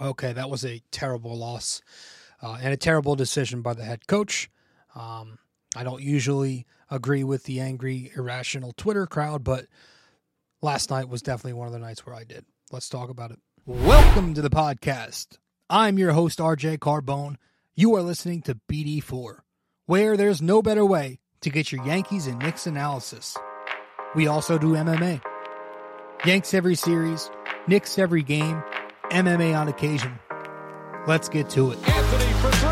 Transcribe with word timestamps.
Okay, 0.00 0.32
that 0.32 0.48
was 0.48 0.64
a 0.64 0.80
terrible 0.92 1.36
loss 1.36 1.82
uh, 2.40 2.58
and 2.62 2.72
a 2.72 2.76
terrible 2.76 3.16
decision 3.16 3.62
by 3.62 3.74
the 3.74 3.84
head 3.84 4.06
coach. 4.06 4.48
Um, 4.94 5.38
I 5.74 5.82
don't 5.82 6.02
usually 6.02 6.66
agree 6.90 7.24
with 7.24 7.44
the 7.44 7.60
angry, 7.60 8.12
irrational 8.16 8.72
Twitter 8.72 9.06
crowd, 9.06 9.42
but 9.42 9.66
last 10.62 10.90
night 10.90 11.08
was 11.08 11.20
definitely 11.20 11.54
one 11.54 11.66
of 11.66 11.72
the 11.72 11.80
nights 11.80 12.06
where 12.06 12.14
I 12.14 12.24
did. 12.24 12.44
Let's 12.70 12.88
talk 12.88 13.10
about 13.10 13.32
it. 13.32 13.40
Welcome 13.66 14.34
to 14.34 14.42
the 14.42 14.50
podcast. 14.50 15.38
I'm 15.68 15.98
your 15.98 16.12
host, 16.12 16.38
RJ 16.38 16.78
Carbone. 16.78 17.36
You 17.74 17.94
are 17.96 18.02
listening 18.02 18.42
to 18.42 18.58
BD4, 18.70 19.40
where 19.86 20.16
there's 20.16 20.40
no 20.40 20.62
better 20.62 20.86
way 20.86 21.18
to 21.40 21.50
get 21.50 21.72
your 21.72 21.84
Yankees 21.84 22.26
and 22.26 22.38
Knicks 22.38 22.66
analysis. 22.66 23.36
We 24.14 24.26
also 24.26 24.58
do 24.58 24.74
MMA. 24.74 25.20
Yanks 26.24 26.54
every 26.54 26.74
series, 26.76 27.30
Knicks 27.66 27.98
every 27.98 28.22
game, 28.22 28.62
MMA 29.10 29.58
on 29.58 29.68
occasion. 29.68 30.18
Let's 31.06 31.28
get 31.28 31.48
to 31.50 31.72
it. 31.72 32.67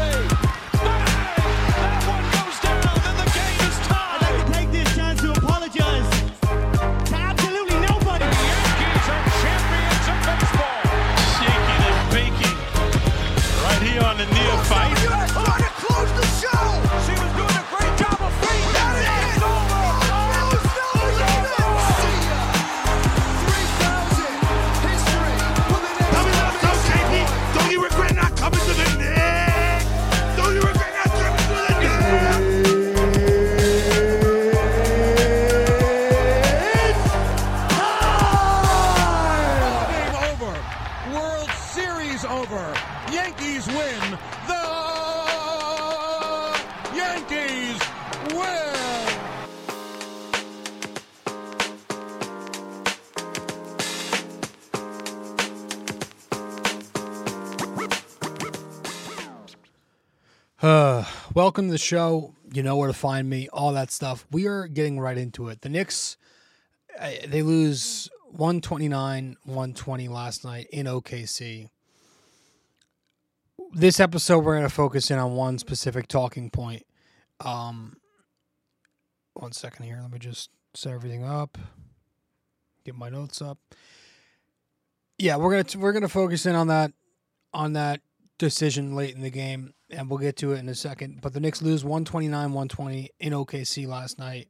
Welcome 61.57 61.69
to 61.69 61.73
the 61.73 61.79
show. 61.79 62.35
You 62.53 62.62
know 62.62 62.77
where 62.77 62.89
to 62.89 62.93
find 62.93 63.31
me, 63.31 63.49
all 63.51 63.73
that 63.73 63.91
stuff. 63.91 64.27
We 64.31 64.47
are 64.47 64.67
getting 64.67 65.01
right 65.01 65.17
into 65.17 65.49
it. 65.49 65.62
The 65.62 65.71
Knicks, 65.71 66.19
they 67.01 67.41
lose 67.41 68.11
129 68.25 69.39
120 69.43 70.09
last 70.09 70.45
night 70.45 70.67
in 70.71 70.84
OKC. 70.84 71.71
This 73.73 74.01
episode, 74.01 74.41
we're 74.41 74.57
going 74.59 74.69
to 74.69 74.75
focus 74.75 75.11
in 75.11 75.19
on 75.19 75.33
one 75.33 75.57
specific 75.57 76.09
talking 76.09 76.51
point. 76.51 76.83
Um, 77.41 77.97
one 79.33 79.53
second 79.53 79.87
here. 79.87 80.01
Let 80.03 80.12
me 80.12 80.19
just 80.19 80.51
set 80.75 80.93
everything 80.93 81.25
up, 81.25 81.57
get 82.84 82.95
my 82.95 83.09
notes 83.09 83.41
up. 83.41 83.57
Yeah, 85.17 85.37
we're 85.37 85.62
gonna 85.62 85.83
we're 85.83 85.95
gonna 85.95 86.07
focus 86.07 86.45
in 86.45 86.55
on 86.55 86.67
that 86.67 86.93
on 87.55 87.73
that 87.73 88.03
decision 88.37 88.95
late 88.95 89.15
in 89.15 89.23
the 89.23 89.31
game, 89.31 89.73
and 89.91 90.11
we'll 90.11 90.19
get 90.19 90.37
to 90.39 90.53
it 90.53 90.59
in 90.59 90.69
a 90.69 90.75
second. 90.75 91.20
But 91.20 91.33
the 91.33 91.41
Knicks 91.41 91.62
lose 91.62 91.84
129 91.84 92.53
120 92.53 93.11
in 93.20 93.33
OKC 93.33 93.87
last 93.87 94.19
night. 94.19 94.48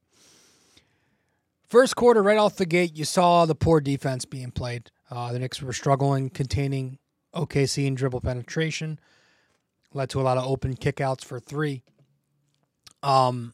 First 1.69 1.97
quarter, 1.97 2.23
right 2.23 2.39
off 2.39 2.57
the 2.57 2.67
gate, 2.67 2.97
you 2.97 3.05
saw 3.05 3.45
the 3.45 3.55
poor 3.55 3.81
defense 3.81 4.25
being 4.25 4.53
played. 4.53 4.91
Uh, 5.11 5.33
the 5.33 5.39
Knicks 5.39 5.61
were 5.61 5.73
struggling 5.73 6.31
containing 6.31 6.99
OKC 7.35 7.87
and 7.87 7.97
dribble 7.97 8.21
penetration, 8.21 9.01
led 9.93 10.09
to 10.11 10.21
a 10.21 10.23
lot 10.23 10.39
of 10.39 10.47
open 10.47 10.77
kickouts 10.77 11.25
for 11.25 11.41
three. 11.41 11.83
Um, 13.03 13.53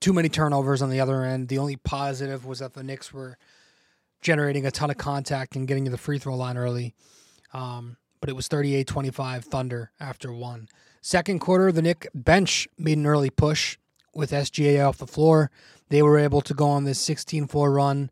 too 0.00 0.12
many 0.12 0.28
turnovers 0.28 0.82
on 0.82 0.90
the 0.90 1.00
other 1.00 1.24
end. 1.24 1.48
The 1.48 1.58
only 1.58 1.76
positive 1.76 2.46
was 2.46 2.60
that 2.60 2.74
the 2.74 2.84
Knicks 2.84 3.12
were 3.12 3.38
generating 4.22 4.66
a 4.66 4.70
ton 4.70 4.90
of 4.90 4.96
contact 4.96 5.56
and 5.56 5.68
getting 5.68 5.84
to 5.84 5.90
the 5.90 5.98
free 5.98 6.18
throw 6.18 6.36
line 6.36 6.56
early. 6.56 6.94
Um, 7.52 7.96
but 8.20 8.28
it 8.28 8.36
was 8.36 8.48
38 8.48 8.86
25 8.86 9.44
Thunder 9.44 9.92
after 10.00 10.32
one. 10.32 10.68
Second 11.00 11.38
quarter, 11.38 11.70
the 11.70 11.82
Knick 11.82 12.08
bench 12.14 12.68
made 12.78 12.98
an 12.98 13.06
early 13.06 13.30
push 13.30 13.78
with 14.14 14.30
SGA 14.30 14.86
off 14.86 14.98
the 14.98 15.06
floor. 15.06 15.50
They 15.88 16.02
were 16.02 16.18
able 16.18 16.40
to 16.42 16.54
go 16.54 16.68
on 16.68 16.84
this 16.84 16.98
16 17.00 17.46
4 17.46 17.72
run, 17.72 18.10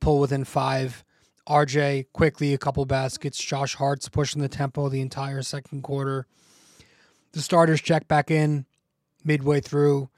pull 0.00 0.20
within 0.20 0.44
five. 0.44 1.02
RJ 1.48 2.06
Quickley, 2.12 2.52
a 2.52 2.58
couple 2.58 2.84
baskets. 2.86 3.38
Josh 3.38 3.76
Hart's 3.76 4.08
pushing 4.08 4.42
the 4.42 4.48
tempo 4.48 4.88
the 4.88 5.00
entire 5.00 5.42
second 5.42 5.82
quarter. 5.82 6.26
The 7.32 7.40
starters 7.40 7.80
check 7.80 8.08
back 8.08 8.30
in 8.30 8.66
midway 9.24 9.60
through, 9.60 10.08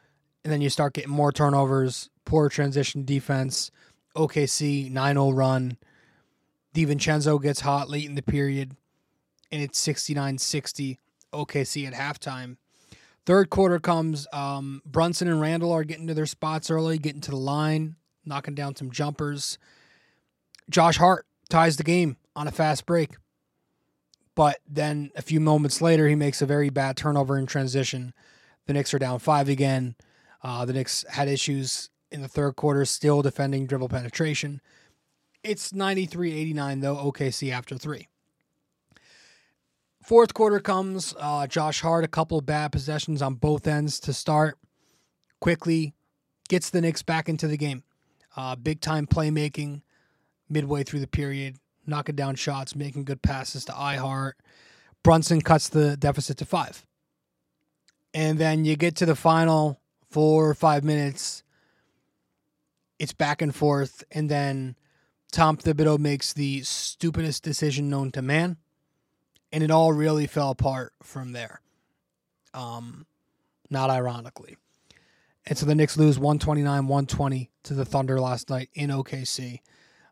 and 0.42 0.52
then 0.52 0.60
you 0.60 0.70
start 0.70 0.94
getting 0.94 1.10
more 1.10 1.32
turnovers, 1.32 2.08
poor 2.25 2.48
transition 2.48 3.04
defense. 3.04 3.70
OKC 4.16 4.90
9 4.90 5.14
0 5.14 5.30
run. 5.30 5.76
DiVincenzo 6.75 7.40
gets 7.42 7.60
hot 7.60 7.90
late 7.90 8.06
in 8.06 8.14
the 8.14 8.22
period, 8.22 8.76
and 9.52 9.62
it's 9.62 9.78
69 9.78 10.38
60 10.38 10.98
OKC 11.33 11.87
at 11.87 11.94
halftime. 11.94 12.56
Third 13.27 13.50
quarter 13.50 13.78
comes. 13.78 14.27
Um, 14.33 14.81
Brunson 14.87 15.28
and 15.28 15.41
Randle 15.41 15.72
are 15.72 15.84
getting 15.84 16.06
to 16.06 16.15
their 16.15 16.27
spots 16.27 16.71
early, 16.71 16.99
getting 16.99 17.21
to 17.22 17.31
the 17.31 17.37
line, 17.37 17.97
knocking 18.25 18.55
down 18.55 18.75
some 18.75 18.91
jumpers. 18.91 19.59
Josh 20.71 20.97
Hart 20.97 21.27
ties 21.49 21.77
the 21.77 21.84
game 21.84 22.17
on 22.34 22.49
a 22.49 22.53
fast 22.53 22.87
break. 22.87 23.11
But 24.34 24.61
then 24.69 25.11
a 25.17 25.22
few 25.22 25.41
moments 25.41 25.83
later, 25.83 26.06
he 26.06 26.15
makes 26.15 26.41
a 26.41 26.47
very 26.47 26.71
bad 26.71 26.97
turnover 26.97 27.37
in 27.37 27.47
transition. 27.47 28.15
The 28.67 28.72
Knicks 28.72 28.94
are 28.94 28.99
down 28.99 29.19
five 29.19 29.49
again. 29.49 29.97
Uh, 30.43 30.65
the 30.65 30.72
Knicks 30.72 31.05
had 31.11 31.27
issues 31.28 31.91
in 32.11 32.22
the 32.22 32.28
third 32.28 32.55
quarter, 32.55 32.84
still 32.84 33.21
defending 33.21 33.67
dribble 33.67 33.88
penetration. 33.88 34.61
It's 35.43 35.72
93 35.72 36.33
89, 36.33 36.81
though, 36.81 36.97
OKC 36.97 37.50
after 37.53 37.77
three. 37.77 38.09
Fourth 40.08 40.32
quarter 40.32 40.58
comes. 40.58 41.14
Uh, 41.19 41.46
Josh 41.46 41.82
Hart, 41.82 42.02
a 42.02 42.08
couple 42.08 42.38
of 42.38 42.46
bad 42.46 42.72
possessions 42.72 43.20
on 43.20 43.34
both 43.34 43.66
ends 43.66 44.00
to 44.00 44.14
start. 44.14 44.56
Quickley 45.38 45.92
gets 46.48 46.70
the 46.70 46.80
Knicks 46.80 47.02
back 47.02 47.28
into 47.28 47.46
the 47.46 47.58
game. 47.58 47.82
Uh, 48.34 48.56
big 48.56 48.80
time 48.80 49.06
playmaking 49.06 49.82
midway 50.48 50.82
through 50.82 51.00
the 51.00 51.06
period, 51.06 51.56
knocking 51.86 52.14
down 52.14 52.36
shots, 52.36 52.74
making 52.74 53.04
good 53.04 53.20
passes 53.20 53.66
to 53.66 53.78
I-Hart. 53.78 54.38
Brunson 55.02 55.42
cuts 55.42 55.69
the 55.69 55.94
deficit 55.98 56.38
to 56.38 56.46
five. 56.46 56.86
And 58.14 58.38
then 58.38 58.64
you 58.64 58.76
get 58.76 58.96
to 58.96 59.04
the 59.04 59.14
final 59.14 59.78
four 60.10 60.48
or 60.48 60.54
five 60.54 60.84
minutes. 60.84 61.42
It's 62.98 63.12
back 63.12 63.42
and 63.42 63.54
forth. 63.54 64.04
And 64.10 64.30
then 64.30 64.75
Tom 65.32 65.58
Thibodeau 65.58 65.98
makes 65.98 66.32
the 66.32 66.62
stupidest 66.62 67.42
decision 67.42 67.90
known 67.90 68.10
to 68.12 68.22
man. 68.22 68.56
And 69.53 69.62
it 69.62 69.70
all 69.70 69.92
really 69.92 70.26
fell 70.26 70.50
apart 70.50 70.92
from 71.03 71.32
there. 71.32 71.60
Um, 72.53 73.06
not 73.70 73.91
ironically. 73.91 74.56
And 75.47 75.56
so 75.56 75.64
the 75.64 75.75
Knicks 75.75 75.97
lose 75.97 76.19
129 76.19 76.86
120 76.86 77.50
to 77.64 77.75
the 77.75 77.84
Thunder 77.84 78.20
last 78.20 78.50
night 78.50 78.69
in 78.75 78.91
OKC. 78.91 79.60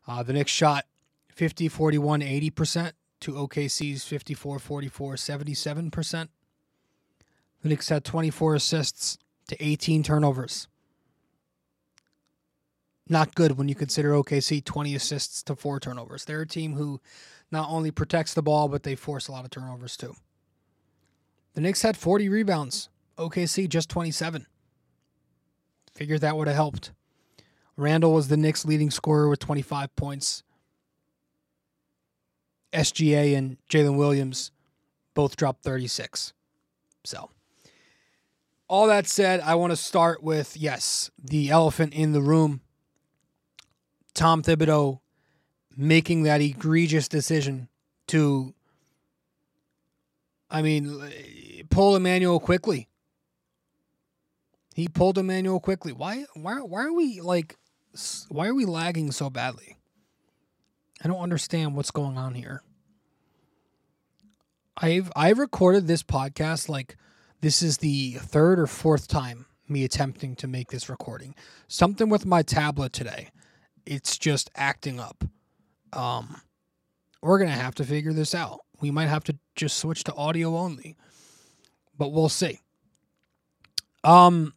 Uh, 0.07 0.23
the 0.23 0.33
Knicks 0.33 0.51
shot 0.51 0.85
50 1.29 1.67
41 1.67 2.21
80% 2.21 2.93
to 3.21 3.33
OKC's 3.33 4.03
54 4.03 4.59
44 4.59 5.15
77%. 5.15 6.29
The 7.61 7.69
Knicks 7.69 7.89
had 7.89 8.03
24 8.03 8.55
assists 8.55 9.17
to 9.47 9.63
18 9.63 10.03
turnovers. 10.03 10.67
Not 13.09 13.35
good 13.35 13.57
when 13.57 13.69
you 13.69 13.75
consider 13.75 14.11
OKC 14.11 14.63
20 14.63 14.95
assists 14.95 15.43
to 15.43 15.55
four 15.55 15.79
turnovers. 15.79 16.25
They're 16.25 16.41
a 16.41 16.47
team 16.47 16.73
who 16.73 16.99
not 17.51 17.69
only 17.69 17.91
protects 17.91 18.33
the 18.33 18.41
ball, 18.41 18.67
but 18.67 18.83
they 18.83 18.95
force 18.95 19.27
a 19.27 19.31
lot 19.31 19.45
of 19.45 19.51
turnovers 19.51 19.95
too. 19.95 20.15
The 21.53 21.61
Knicks 21.61 21.81
had 21.81 21.97
40 21.97 22.29
rebounds. 22.29 22.89
OKC 23.17 23.67
just 23.67 23.89
27. 23.89 24.45
Figured 25.95 26.21
that 26.21 26.37
would 26.37 26.47
have 26.47 26.55
helped. 26.55 26.91
Randle 27.75 28.13
was 28.13 28.27
the 28.27 28.37
Knicks' 28.37 28.65
leading 28.65 28.91
scorer 28.91 29.29
with 29.29 29.39
25 29.39 29.95
points. 29.95 30.43
SGA 32.73 33.35
and 33.35 33.57
Jalen 33.69 33.97
Williams 33.97 34.51
both 35.13 35.35
dropped 35.35 35.63
36. 35.63 36.33
So, 37.03 37.29
all 38.67 38.87
that 38.87 39.07
said, 39.07 39.39
I 39.39 39.55
want 39.55 39.71
to 39.71 39.77
start 39.77 40.21
with 40.21 40.57
yes, 40.57 41.09
the 41.17 41.49
elephant 41.49 41.93
in 41.93 42.11
the 42.11 42.21
room. 42.21 42.61
Tom 44.17 44.41
Thibodeau 44.41 44.99
making 45.75 46.23
that 46.23 46.41
egregious 46.41 47.07
decision 47.07 47.69
to 48.07 48.53
I 50.49 50.61
mean, 50.61 51.01
pull 51.69 51.95
Immanuel 51.95 52.39
Quickley. 52.39 52.87
He 54.75 54.87
pulled 54.87 55.17
Immanuel 55.17 55.59
Quickley. 55.59 55.91
Why? 55.91 56.25
Why? 56.33 56.59
Why 56.59 56.85
are 56.85 56.93
we 56.93 57.21
like? 57.21 57.57
Why 58.29 58.47
are 58.47 58.53
we 58.53 58.65
lagging 58.65 59.11
so 59.11 59.29
badly? 59.29 59.77
I 61.03 61.07
don't 61.07 61.21
understand 61.21 61.75
what's 61.75 61.91
going 61.91 62.17
on 62.17 62.35
here. 62.35 62.61
I've 64.77 65.11
I've 65.15 65.39
recorded 65.39 65.87
this 65.87 66.03
podcast 66.03 66.69
like 66.69 66.95
this 67.41 67.61
is 67.61 67.79
the 67.79 68.13
third 68.13 68.59
or 68.59 68.67
fourth 68.67 69.07
time 69.07 69.47
me 69.67 69.83
attempting 69.83 70.35
to 70.37 70.47
make 70.47 70.69
this 70.69 70.89
recording. 70.89 71.35
Something 71.67 72.09
with 72.09 72.25
my 72.25 72.41
tablet 72.41 72.93
today. 72.93 73.29
It's 73.87 74.17
just 74.17 74.49
acting 74.55 74.99
up. 74.99 75.23
Um 75.93 76.41
we're 77.21 77.39
to 77.39 77.47
have 77.47 77.75
to 77.75 77.83
figure 77.83 78.13
this 78.13 78.35
out. 78.35 78.59
We 78.79 78.91
might 78.91 79.07
have 79.07 79.23
to 79.25 79.37
just 79.55 79.77
switch 79.79 80.03
to 80.03 80.13
audio 80.13 80.55
only. 80.55 80.95
But 81.97 82.11
we'll 82.11 82.29
see. 82.29 82.59
Um 84.03 84.53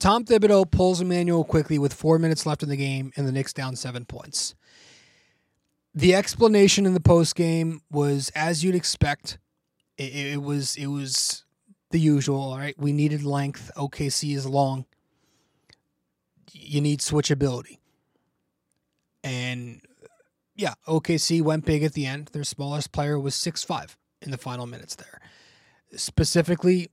Tom 0.00 0.24
Thibodeau 0.24 0.70
pulls 0.70 1.00
Immanuel 1.00 1.44
Quickley 1.44 1.78
with 1.78 1.94
4 1.94 2.18
minutes 2.18 2.44
left 2.44 2.62
in 2.62 2.68
the 2.68 2.76
game 2.76 3.12
and 3.16 3.26
the 3.26 3.32
Knicks 3.32 3.52
down 3.52 3.76
7 3.76 4.04
points. 4.04 4.54
The 5.94 6.14
explanation 6.14 6.86
in 6.86 6.94
the 6.94 7.00
post 7.00 7.36
game 7.36 7.80
was 7.90 8.30
as 8.34 8.64
you'd 8.64 8.74
expect. 8.74 9.38
It, 9.96 10.14
it 10.14 10.42
was 10.42 10.76
it 10.76 10.88
was 10.88 11.44
the 11.90 12.00
usual. 12.00 12.40
All 12.40 12.58
right, 12.58 12.74
we 12.76 12.92
needed 12.92 13.22
length. 13.22 13.70
OKC 13.76 14.34
is 14.34 14.44
long. 14.44 14.86
You 16.52 16.80
need 16.80 16.98
switchability, 16.98 17.78
and 19.24 19.80
yeah, 20.54 20.74
OKC 20.86 21.42
went 21.42 21.64
big 21.64 21.82
at 21.82 21.94
the 21.94 22.06
end. 22.06 22.28
Their 22.28 22.44
smallest 22.44 22.92
player 22.92 23.18
was 23.18 23.34
six 23.34 23.64
five 23.64 23.96
in 24.22 24.30
the 24.30 24.38
final 24.38 24.66
minutes 24.66 24.94
there. 24.94 25.20
Specifically, 25.96 26.90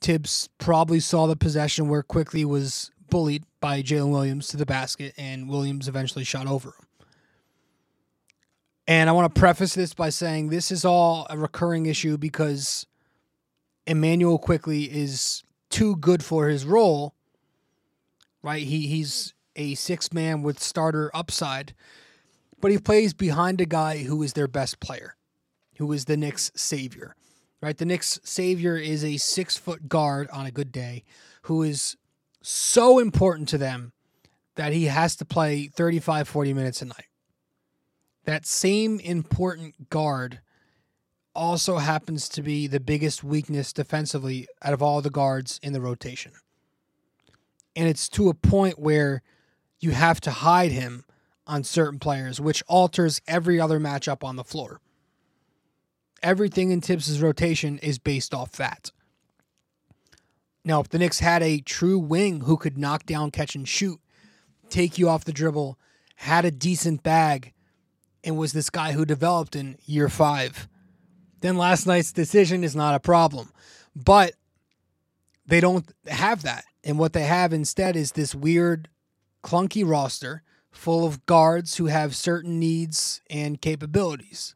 Thibs 0.00 0.48
probably 0.58 1.00
saw 1.00 1.26
the 1.26 1.36
possession 1.36 1.88
where 1.88 2.02
Quickley 2.02 2.44
was 2.44 2.90
bullied 3.08 3.44
by 3.60 3.82
Jalen 3.82 4.10
Williams 4.10 4.48
to 4.48 4.56
the 4.56 4.66
basket, 4.66 5.14
and 5.16 5.48
Williams 5.48 5.88
eventually 5.88 6.24
shot 6.24 6.46
over 6.46 6.68
him. 6.68 6.86
And 8.86 9.10
I 9.10 9.12
want 9.12 9.32
to 9.32 9.38
preface 9.38 9.74
this 9.74 9.92
by 9.92 10.08
saying 10.08 10.48
this 10.48 10.70
is 10.70 10.84
all 10.84 11.26
a 11.28 11.36
recurring 11.36 11.86
issue 11.86 12.16
because 12.16 12.86
Immanuel 13.86 14.38
Quickley 14.38 14.84
is 14.84 15.42
too 15.68 15.96
good 15.96 16.24
for 16.24 16.48
his 16.48 16.64
role. 16.64 17.14
Right? 18.42 18.62
He 18.62 18.86
he's 18.86 19.34
a 19.58 19.74
six 19.74 20.12
man 20.12 20.42
with 20.42 20.58
starter 20.58 21.10
upside, 21.12 21.74
but 22.60 22.70
he 22.70 22.78
plays 22.78 23.12
behind 23.12 23.60
a 23.60 23.66
guy 23.66 23.98
who 23.98 24.22
is 24.22 24.32
their 24.32 24.48
best 24.48 24.80
player, 24.80 25.16
who 25.76 25.92
is 25.92 26.06
the 26.06 26.16
Knicks 26.16 26.50
savior. 26.54 27.14
Right? 27.60 27.76
The 27.76 27.84
Knicks 27.84 28.18
savior 28.24 28.76
is 28.76 29.04
a 29.04 29.18
six 29.18 29.58
foot 29.58 29.88
guard 29.88 30.30
on 30.30 30.46
a 30.46 30.50
good 30.50 30.72
day 30.72 31.04
who 31.42 31.62
is 31.62 31.96
so 32.40 32.98
important 32.98 33.48
to 33.50 33.58
them 33.58 33.92
that 34.54 34.72
he 34.72 34.86
has 34.86 35.16
to 35.16 35.26
play 35.26 35.66
35, 35.66 36.26
40 36.28 36.54
minutes 36.54 36.80
a 36.80 36.86
night 36.86 37.08
that 38.28 38.44
same 38.44 39.00
important 39.00 39.88
guard 39.88 40.40
also 41.34 41.78
happens 41.78 42.28
to 42.28 42.42
be 42.42 42.66
the 42.66 42.78
biggest 42.78 43.24
weakness 43.24 43.72
defensively 43.72 44.46
out 44.60 44.74
of 44.74 44.82
all 44.82 45.00
the 45.00 45.08
guards 45.08 45.58
in 45.62 45.72
the 45.72 45.80
rotation. 45.80 46.32
And 47.74 47.88
it's 47.88 48.06
to 48.10 48.28
a 48.28 48.34
point 48.34 48.78
where 48.78 49.22
you 49.80 49.92
have 49.92 50.20
to 50.22 50.30
hide 50.30 50.72
him 50.72 51.04
on 51.46 51.64
certain 51.64 51.98
players, 51.98 52.40
which 52.40 52.62
alters 52.66 53.20
every 53.26 53.60
other 53.60 53.80
matchup 53.80 54.22
on 54.22 54.36
the 54.36 54.44
floor. 54.44 54.80
Everything 56.22 56.70
in 56.70 56.80
Thibs' 56.80 57.22
rotation 57.22 57.78
is 57.78 57.98
based 57.98 58.34
off 58.34 58.52
that. 58.52 58.90
Now, 60.64 60.80
if 60.80 60.88
the 60.88 60.98
Knicks 60.98 61.20
had 61.20 61.42
a 61.42 61.60
true 61.60 61.98
wing 61.98 62.42
who 62.42 62.56
could 62.56 62.76
knock 62.76 63.06
down, 63.06 63.30
catch, 63.30 63.54
and 63.54 63.66
shoot, 63.66 64.00
take 64.68 64.98
you 64.98 65.08
off 65.08 65.24
the 65.24 65.32
dribble, 65.32 65.78
had 66.16 66.44
a 66.44 66.50
decent 66.50 67.02
bag, 67.02 67.52
and 68.24 68.36
was 68.36 68.52
this 68.52 68.68
guy 68.68 68.92
who 68.92 69.06
developed 69.06 69.56
in 69.56 69.78
year 69.86 70.08
five, 70.08 70.68
then 71.40 71.56
last 71.56 71.86
night's 71.86 72.12
decision 72.12 72.64
is 72.64 72.76
not 72.76 72.94
a 72.94 73.00
problem. 73.00 73.50
But 73.94 74.34
they 75.46 75.60
don't 75.60 75.90
have 76.06 76.42
that. 76.42 76.64
And 76.84 76.98
what 76.98 77.12
they 77.12 77.24
have 77.24 77.52
instead 77.52 77.96
is 77.96 78.12
this 78.12 78.34
weird, 78.34 78.88
clunky 79.42 79.88
roster 79.88 80.42
full 80.70 81.06
of 81.06 81.24
guards 81.26 81.76
who 81.76 81.86
have 81.86 82.14
certain 82.14 82.58
needs 82.58 83.20
and 83.30 83.60
capabilities. 83.60 84.54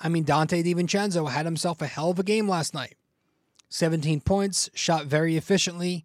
I 0.00 0.08
mean, 0.08 0.24
Donte 0.24 0.62
DiVincenzo 0.62 1.30
had 1.30 1.46
himself 1.46 1.80
a 1.80 1.86
hell 1.86 2.10
of 2.10 2.18
a 2.18 2.22
game 2.22 2.48
last 2.48 2.74
night. 2.74 2.96
17 3.68 4.20
points, 4.20 4.70
shot 4.74 5.06
very 5.06 5.36
efficiently, 5.36 6.04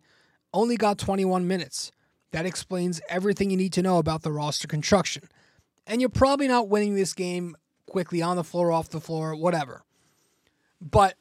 only 0.54 0.78
got 0.78 0.98
21 0.98 1.48
minutes. 1.48 1.92
That 2.32 2.46
explains 2.46 3.02
everything 3.10 3.52
you 3.52 3.58
need 3.58 3.74
to 3.74 3.82
know 3.82 3.98
about 3.98 4.24
the 4.24 4.32
roster 4.32 4.68
construction 4.68 5.24
and 5.88 6.00
you're 6.00 6.10
probably 6.10 6.48
not 6.48 6.70
winning 6.70 6.96
this 6.96 7.14
game 7.14 7.56
Quickley 7.86 8.22
on 8.22 8.38
the 8.38 8.44
floor, 8.44 8.72
off 8.72 8.90
the 8.90 9.02
floor, 9.02 9.36
whatever. 9.36 9.84
But 10.80 11.18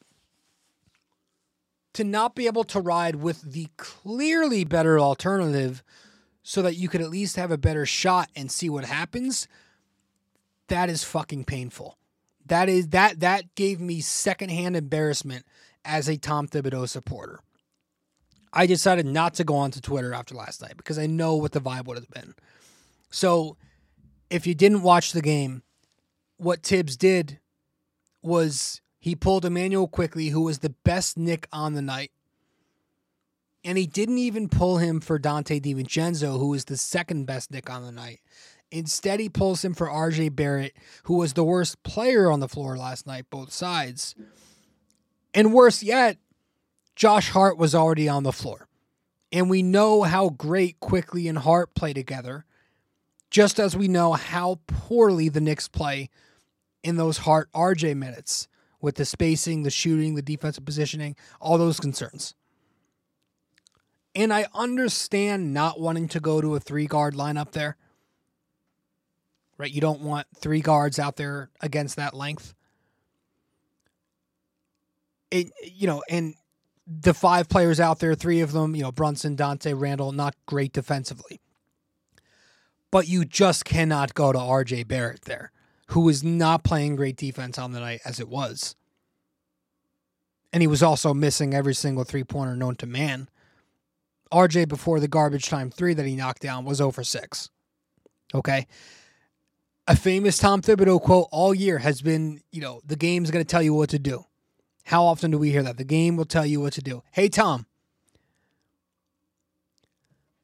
to 1.94 2.04
not 2.04 2.36
be 2.36 2.46
able 2.46 2.64
to 2.64 2.80
ride 2.80 3.16
with 3.16 3.42
the 3.42 3.68
clearly 3.76 4.62
better 4.64 5.00
alternative 5.00 5.82
so 6.42 6.62
that 6.62 6.76
you 6.76 6.88
could 6.88 7.00
at 7.00 7.10
least 7.10 7.36
have 7.36 7.50
a 7.50 7.58
better 7.58 7.86
shot 7.86 8.28
and 8.34 8.50
see 8.50 8.68
what 8.68 8.84
happens, 8.84 9.46
that 10.68 10.88
is 10.88 11.04
fucking 11.04 11.44
painful. 11.44 11.98
That 12.46 12.68
is 12.68 12.88
that 12.88 13.20
that 13.20 13.54
gave 13.54 13.80
me 13.80 14.00
secondhand 14.00 14.76
embarrassment 14.76 15.44
as 15.84 16.08
a 16.08 16.16
Tom 16.16 16.48
Thibodeau 16.48 16.88
supporter. 16.88 17.40
I 18.52 18.66
decided 18.66 19.06
not 19.06 19.34
to 19.34 19.44
go 19.44 19.56
onto 19.56 19.80
Twitter 19.80 20.12
after 20.12 20.34
last 20.34 20.60
night 20.60 20.76
because 20.76 20.98
I 20.98 21.06
know 21.06 21.36
what 21.36 21.52
the 21.52 21.60
vibe 21.60 21.84
would 21.86 21.96
have 21.96 22.10
been. 22.10 22.34
So 23.10 23.56
if 24.28 24.46
you 24.46 24.54
didn't 24.54 24.82
watch 24.82 25.12
the 25.12 25.22
game, 25.22 25.62
what 26.36 26.62
Thibs 26.62 26.96
did 26.96 27.38
was 28.22 28.80
he 28.98 29.14
pulled 29.14 29.44
Immanuel 29.44 29.88
Quickley, 29.88 30.28
who 30.28 30.42
was 30.42 30.58
the 30.58 30.74
best 30.84 31.16
Knick 31.16 31.46
on 31.52 31.74
the 31.74 31.82
night. 31.82 32.10
And 33.64 33.76
he 33.76 33.86
didn't 33.86 34.18
even 34.18 34.48
pull 34.48 34.78
him 34.78 35.00
for 35.00 35.18
Donte 35.18 35.60
DiVincenzo, 35.60 36.38
who 36.38 36.48
was 36.48 36.64
the 36.64 36.76
second 36.76 37.26
best 37.26 37.50
Knick 37.50 37.68
on 37.68 37.84
the 37.84 37.92
night. 37.92 38.20
Instead, 38.70 39.20
he 39.20 39.28
pulls 39.28 39.64
him 39.64 39.74
for 39.74 39.88
RJ 39.88 40.34
Barrett, 40.34 40.74
who 41.04 41.16
was 41.16 41.32
the 41.32 41.44
worst 41.44 41.82
player 41.82 42.30
on 42.30 42.40
the 42.40 42.48
floor 42.48 42.76
last 42.76 43.06
night, 43.06 43.26
both 43.28 43.52
sides. 43.52 44.14
And 45.34 45.52
worse 45.52 45.82
yet, 45.82 46.18
Josh 46.94 47.30
Hart 47.30 47.58
was 47.58 47.74
already 47.74 48.08
on 48.08 48.22
the 48.22 48.32
floor. 48.32 48.68
And 49.32 49.50
we 49.50 49.62
know 49.62 50.02
how 50.02 50.30
great 50.30 50.80
Quickley 50.80 51.28
and 51.28 51.38
Hart 51.38 51.74
play 51.74 51.92
together 51.92 52.44
just 53.30 53.60
as 53.60 53.76
we 53.76 53.88
know 53.88 54.12
how 54.12 54.58
poorly 54.66 55.28
the 55.28 55.40
Knicks 55.40 55.68
play 55.68 56.10
in 56.82 56.96
those 56.96 57.18
Hart 57.18 57.48
RJ 57.52 57.96
minutes 57.96 58.48
with 58.80 58.96
the 58.96 59.04
spacing, 59.04 59.62
the 59.62 59.70
shooting, 59.70 60.14
the 60.14 60.22
defensive 60.22 60.64
positioning, 60.64 61.14
all 61.40 61.58
those 61.58 61.78
concerns. 61.78 62.34
And 64.14 64.32
I 64.32 64.46
understand 64.54 65.54
not 65.54 65.78
wanting 65.80 66.08
to 66.08 66.20
go 66.20 66.40
to 66.40 66.54
a 66.56 66.60
three 66.60 66.86
guard 66.86 67.14
lineup 67.14 67.52
there. 67.52 67.76
Right? 69.56 69.70
You 69.70 69.80
don't 69.80 70.00
want 70.00 70.26
three 70.36 70.60
guards 70.60 70.98
out 70.98 71.16
there 71.16 71.50
against 71.60 71.96
that 71.96 72.14
length. 72.14 72.54
It, 75.30 75.52
you 75.62 75.86
know, 75.86 76.02
and 76.08 76.34
the 76.86 77.14
five 77.14 77.48
players 77.48 77.78
out 77.78 78.00
there, 78.00 78.14
three 78.14 78.40
of 78.40 78.52
them, 78.52 78.74
you 78.74 78.82
know, 78.82 78.90
Brunson, 78.90 79.36
Donte, 79.36 79.78
Randle, 79.78 80.12
not 80.12 80.34
great 80.46 80.72
defensively 80.72 81.40
but 82.90 83.08
you 83.08 83.24
just 83.24 83.64
cannot 83.64 84.14
go 84.14 84.32
to 84.32 84.38
RJ 84.38 84.88
Barrett 84.88 85.22
there, 85.22 85.52
who 85.88 86.00
was 86.00 86.24
not 86.24 86.64
playing 86.64 86.96
great 86.96 87.16
defense 87.16 87.58
on 87.58 87.72
the 87.72 87.80
night 87.80 88.00
as 88.04 88.20
it 88.20 88.28
was. 88.28 88.74
And 90.52 90.62
he 90.62 90.66
was 90.66 90.82
also 90.82 91.14
missing 91.14 91.54
every 91.54 91.74
single 91.74 92.04
three 92.04 92.24
pointer 92.24 92.56
known 92.56 92.74
to 92.76 92.86
man. 92.86 93.28
RJ, 94.32 94.68
before 94.68 95.00
the 95.00 95.08
garbage 95.08 95.48
time 95.48 95.70
three 95.70 95.94
that 95.94 96.06
he 96.06 96.16
knocked 96.16 96.42
down, 96.42 96.64
was 96.64 96.80
oh 96.80 96.86
over 96.86 97.02
6. 97.02 97.50
Okay. 98.34 98.66
A 99.88 99.96
famous 99.96 100.38
Tom 100.38 100.62
Thibodeau 100.62 101.00
quote 101.00 101.28
all 101.32 101.52
year 101.52 101.78
has 101.78 102.00
been, 102.00 102.40
you 102.52 102.60
know, 102.60 102.80
the 102.84 102.96
game's 102.96 103.30
going 103.30 103.44
to 103.44 103.48
tell 103.50 103.62
you 103.62 103.74
what 103.74 103.90
to 103.90 103.98
do. 103.98 104.24
How 104.84 105.04
often 105.04 105.30
do 105.30 105.38
we 105.38 105.50
hear 105.50 105.62
that? 105.62 105.78
The 105.78 105.84
game 105.84 106.16
will 106.16 106.24
tell 106.24 106.46
you 106.46 106.60
what 106.60 106.72
to 106.74 106.82
do. 106.82 107.02
Hey, 107.10 107.28
Tom, 107.28 107.66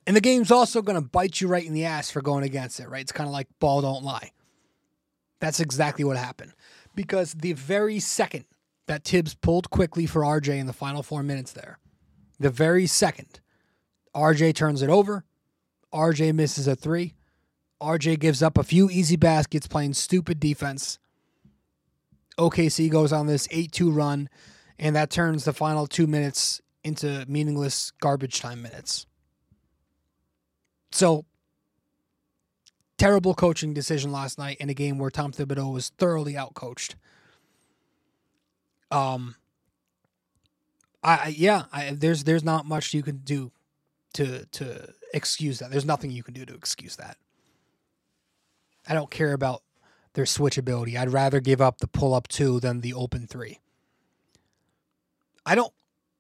and 0.07 0.15
the 0.15 0.21
game's 0.21 0.53
also 0.53 0.83
going 0.83 1.01
to 1.01 1.07
bite 1.07 1.41
you 1.41 1.49
right 1.49 1.67
in 1.67 1.73
the 1.73 1.85
ass 1.85 2.11
for 2.11 2.23
going 2.23 2.45
against 2.45 2.79
it, 2.79 2.89
right? 2.89 3.03
It's 3.03 3.13
kind 3.13 3.27
of 3.27 3.33
like 3.33 3.49
ball 3.59 3.83
don't 3.83 4.05
lie. 4.05 4.31
That's 5.41 5.61
exactly 5.61 6.05
what 6.05 6.17
happened. 6.17 6.53
Because 6.95 7.35
the 7.35 7.53
very 7.53 7.99
second 7.99 8.45
that 8.87 9.05
Thibs 9.05 9.35
pulled 9.35 9.71
Quickley 9.71 10.07
for 10.07 10.23
RJ 10.23 10.59
in 10.59 10.67
the 10.67 10.73
final 10.73 11.03
four 11.03 11.23
minutes 11.23 11.53
there, 11.53 11.79
the 12.39 12.51
very 12.51 12.87
second, 12.87 13.41
RJ 14.17 14.55
turns 14.55 14.81
it 14.81 14.89
over. 14.89 15.25
RJ 15.93 16.35
misses 16.35 16.67
a 16.67 16.75
three. 16.75 17.15
RJ 17.81 18.19
gives 18.19 18.43
up 18.43 18.57
a 18.57 18.65
few 18.65 18.89
easy 18.89 19.17
baskets 19.17 19.67
playing 19.67 19.93
stupid 19.93 20.41
defense. 20.41 20.99
OKC 22.39 22.91
goes 22.91 23.13
on 23.13 23.27
this 23.27 23.47
8 23.51 23.71
2 23.71 23.91
run, 23.91 24.29
and 24.79 24.97
that 24.97 25.11
turns 25.11 25.45
the 25.45 25.53
final 25.53 25.87
two 25.87 26.07
minutes 26.07 26.61
into 26.83 27.25
meaningless 27.29 27.93
garbage 28.01 28.41
time 28.41 28.63
minutes. 28.63 29.07
So, 30.93 31.27
terrible 32.97 33.35
coaching 33.35 33.75
decision 33.75 34.13
last 34.13 34.39
night 34.39 34.57
in 34.59 34.71
a 34.71 34.75
game 34.75 34.99
where 34.99 35.11
Tom 35.11 35.33
Thibodeau 35.33 35.73
was 35.73 35.91
thoroughly 35.91 36.35
outcoached. 36.35 36.95
Um, 38.91 39.35
I, 41.03 41.35
yeah, 41.37 41.65
I, 41.73 41.91
there's 41.91 42.25
there's 42.25 42.45
not 42.45 42.65
much 42.67 42.95
you 42.95 43.03
can 43.03 43.19
do 43.19 43.53
to 44.17 44.47
to 44.47 44.89
excuse 45.15 45.59
that. 45.59 45.71
There's 45.71 45.85
nothing 45.85 46.11
you 46.11 46.23
can 46.23 46.35
do 46.35 46.45
to 46.45 46.55
excuse 46.55 46.97
that. 46.97 47.17
I 48.89 48.95
don't 48.95 49.11
care 49.11 49.33
about 49.33 49.63
their 50.15 50.25
switchability. 50.25 50.97
I'd 50.97 51.13
rather 51.13 51.41
give 51.41 51.61
up 51.61 51.79
the 51.79 51.87
pull 51.87 52.15
up 52.15 52.29
two 52.29 52.61
than 52.61 52.81
the 52.81 52.95
open 52.95 53.27
three. 53.27 53.61
I 55.45 55.55
don't 55.55 55.73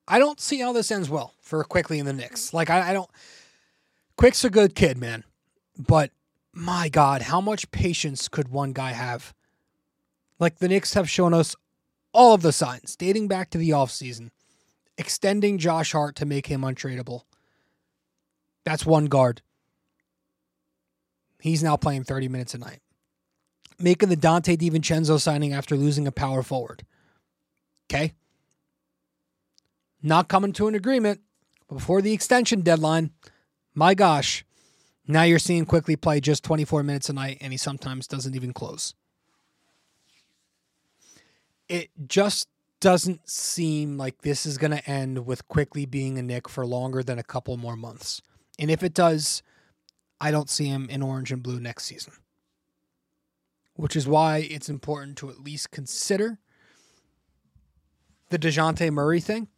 I 0.06 0.18
don't 0.18 0.40
see 0.40 0.60
how 0.60 0.72
this 0.72 0.90
ends 0.90 1.10
well 1.10 1.34
for 1.40 1.62
Quickley 1.64 1.98
in 1.98 2.06
the 2.06 2.12
Knicks. 2.12 2.48
Mm-hmm. 2.48 2.56
Like 2.56 2.70
I, 2.70 2.90
I 2.90 2.92
don't 2.92 3.10
Quick's 4.16 4.44
a 4.44 4.50
good 4.50 4.74
kid, 4.74 4.98
man. 4.98 5.24
But 5.78 6.10
my 6.52 6.88
God, 6.88 7.22
how 7.22 7.40
much 7.40 7.70
patience 7.70 8.28
could 8.28 8.48
one 8.48 8.72
guy 8.72 8.92
have? 8.92 9.34
Like 10.38 10.58
the 10.58 10.68
Knicks 10.68 10.94
have 10.94 11.08
shown 11.08 11.34
us 11.34 11.56
all 12.12 12.34
of 12.34 12.42
the 12.42 12.52
signs 12.52 12.96
dating 12.96 13.28
back 13.28 13.50
to 13.50 13.58
the 13.58 13.70
offseason, 13.70 14.30
extending 14.98 15.58
Josh 15.58 15.92
Hart 15.92 16.16
to 16.16 16.26
make 16.26 16.46
him 16.46 16.62
untradeable. 16.62 17.22
That's 18.66 18.84
one 18.84 19.06
guard. 19.06 19.42
He's 21.40 21.62
now 21.62 21.76
playing 21.76 22.02
30 22.02 22.28
minutes 22.28 22.52
a 22.52 22.58
night. 22.58 22.80
Making 23.78 24.08
the 24.08 24.16
Donte 24.16 24.58
DiVincenzo 24.58 25.20
signing 25.20 25.52
after 25.52 25.76
losing 25.76 26.08
a 26.08 26.12
power 26.12 26.42
forward. 26.42 26.84
Okay? 27.88 28.14
Not 30.02 30.28
coming 30.28 30.52
to 30.54 30.66
an 30.66 30.74
agreement 30.74 31.20
before 31.68 32.02
the 32.02 32.12
extension 32.12 32.62
deadline. 32.62 33.12
My 33.72 33.94
gosh. 33.94 34.44
Now 35.06 35.22
you're 35.22 35.38
seeing 35.38 35.64
Quickley 35.64 35.94
play 35.94 36.18
just 36.18 36.42
24 36.42 36.82
minutes 36.82 37.08
a 37.08 37.12
night, 37.12 37.38
and 37.40 37.52
he 37.52 37.56
sometimes 37.56 38.08
doesn't 38.08 38.34
even 38.34 38.52
close. 38.52 38.94
It 41.68 41.90
just 42.08 42.48
doesn't 42.80 43.28
seem 43.28 43.96
like 43.96 44.22
this 44.22 44.44
is 44.44 44.58
going 44.58 44.72
to 44.72 44.90
end 44.90 45.24
with 45.24 45.46
Quickley 45.46 45.86
being 45.86 46.18
a 46.18 46.22
Knick 46.22 46.48
for 46.48 46.66
longer 46.66 47.04
than 47.04 47.20
a 47.20 47.22
couple 47.22 47.56
more 47.56 47.76
months. 47.76 48.20
And 48.58 48.70
if 48.70 48.82
it 48.82 48.94
does, 48.94 49.42
I 50.20 50.30
don't 50.30 50.48
see 50.50 50.66
him 50.66 50.88
in 50.88 51.02
orange 51.02 51.32
and 51.32 51.42
blue 51.42 51.60
next 51.60 51.84
season. 51.84 52.14
Which 53.74 53.96
is 53.96 54.08
why 54.08 54.38
it's 54.38 54.68
important 54.68 55.18
to 55.18 55.28
at 55.28 55.40
least 55.40 55.70
consider 55.70 56.38
the 58.30 58.38
DeJounte 58.38 58.90
Murray 58.90 59.20
thing. 59.20 59.48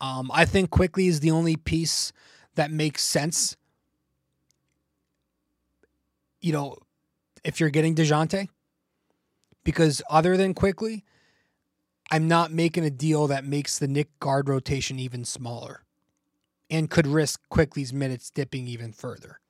Um, 0.00 0.30
I 0.32 0.44
think 0.44 0.70
Quickley 0.70 1.08
is 1.08 1.20
the 1.20 1.30
only 1.32 1.56
piece 1.56 2.12
that 2.54 2.70
makes 2.70 3.02
sense. 3.02 3.56
You 6.40 6.52
know, 6.52 6.76
if 7.42 7.58
you're 7.58 7.70
getting 7.70 7.94
DeJounte, 7.94 8.48
because 9.64 10.00
other 10.08 10.36
than 10.36 10.54
Quickley, 10.54 11.04
I'm 12.10 12.28
not 12.28 12.52
making 12.52 12.84
a 12.84 12.90
deal 12.90 13.26
that 13.26 13.44
makes 13.44 13.78
the 13.78 13.88
Knick 13.88 14.16
guard 14.20 14.48
rotation 14.48 15.00
even 15.00 15.24
smaller 15.24 15.85
and 16.70 16.90
could 16.90 17.06
risk 17.06 17.40
Quickley's 17.48 17.92
minutes 17.92 18.30
dipping 18.30 18.66
even 18.66 18.92
further. 18.92 19.40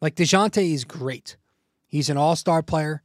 Like 0.00 0.14
DeJounte 0.14 0.72
is 0.72 0.84
great. 0.84 1.36
He's 1.86 2.10
an 2.10 2.16
all 2.16 2.36
star 2.36 2.62
player, 2.62 3.02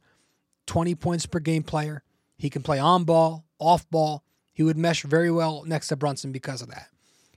20 0.66 0.94
points 0.94 1.26
per 1.26 1.38
game 1.38 1.62
player. 1.62 2.02
He 2.36 2.50
can 2.50 2.62
play 2.62 2.78
on 2.78 3.04
ball, 3.04 3.44
off 3.58 3.88
ball. 3.90 4.24
He 4.52 4.62
would 4.62 4.76
mesh 4.76 5.02
very 5.02 5.30
well 5.30 5.62
next 5.64 5.88
to 5.88 5.96
Brunson 5.96 6.32
because 6.32 6.60
of 6.60 6.68
that. 6.68 6.88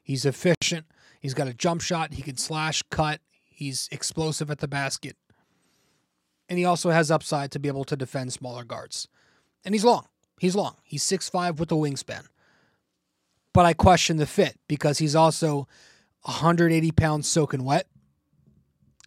He's 0.01 0.25
efficient. 0.25 0.85
He's 1.19 1.33
got 1.33 1.47
a 1.47 1.53
jump 1.53 1.81
shot. 1.81 2.13
He 2.13 2.21
can 2.21 2.37
slash, 2.37 2.83
cut. 2.89 3.21
He's 3.45 3.87
explosive 3.91 4.51
at 4.51 4.59
the 4.59 4.67
basket. 4.67 5.15
And 6.49 6.59
he 6.59 6.65
also 6.65 6.89
has 6.89 7.09
upside 7.09 7.51
to 7.51 7.59
be 7.59 7.69
able 7.69 7.85
to 7.85 7.95
defend 7.95 8.33
smaller 8.33 8.65
guards. 8.65 9.07
And 9.63 9.73
he's 9.73 9.85
long. 9.85 10.07
He's 10.39 10.55
long. 10.55 10.75
He's 10.83 11.03
6'5 11.03 11.57
with 11.57 11.71
a 11.71 11.75
wingspan 11.75 12.25
but 13.53 13.65
I 13.65 13.73
question 13.73 14.17
the 14.17 14.25
fit 14.25 14.57
because 14.67 14.97
he's 14.97 15.15
also 15.15 15.67
180 16.23 16.91
pounds 16.91 17.27
soaking 17.27 17.63
wet. 17.63 17.87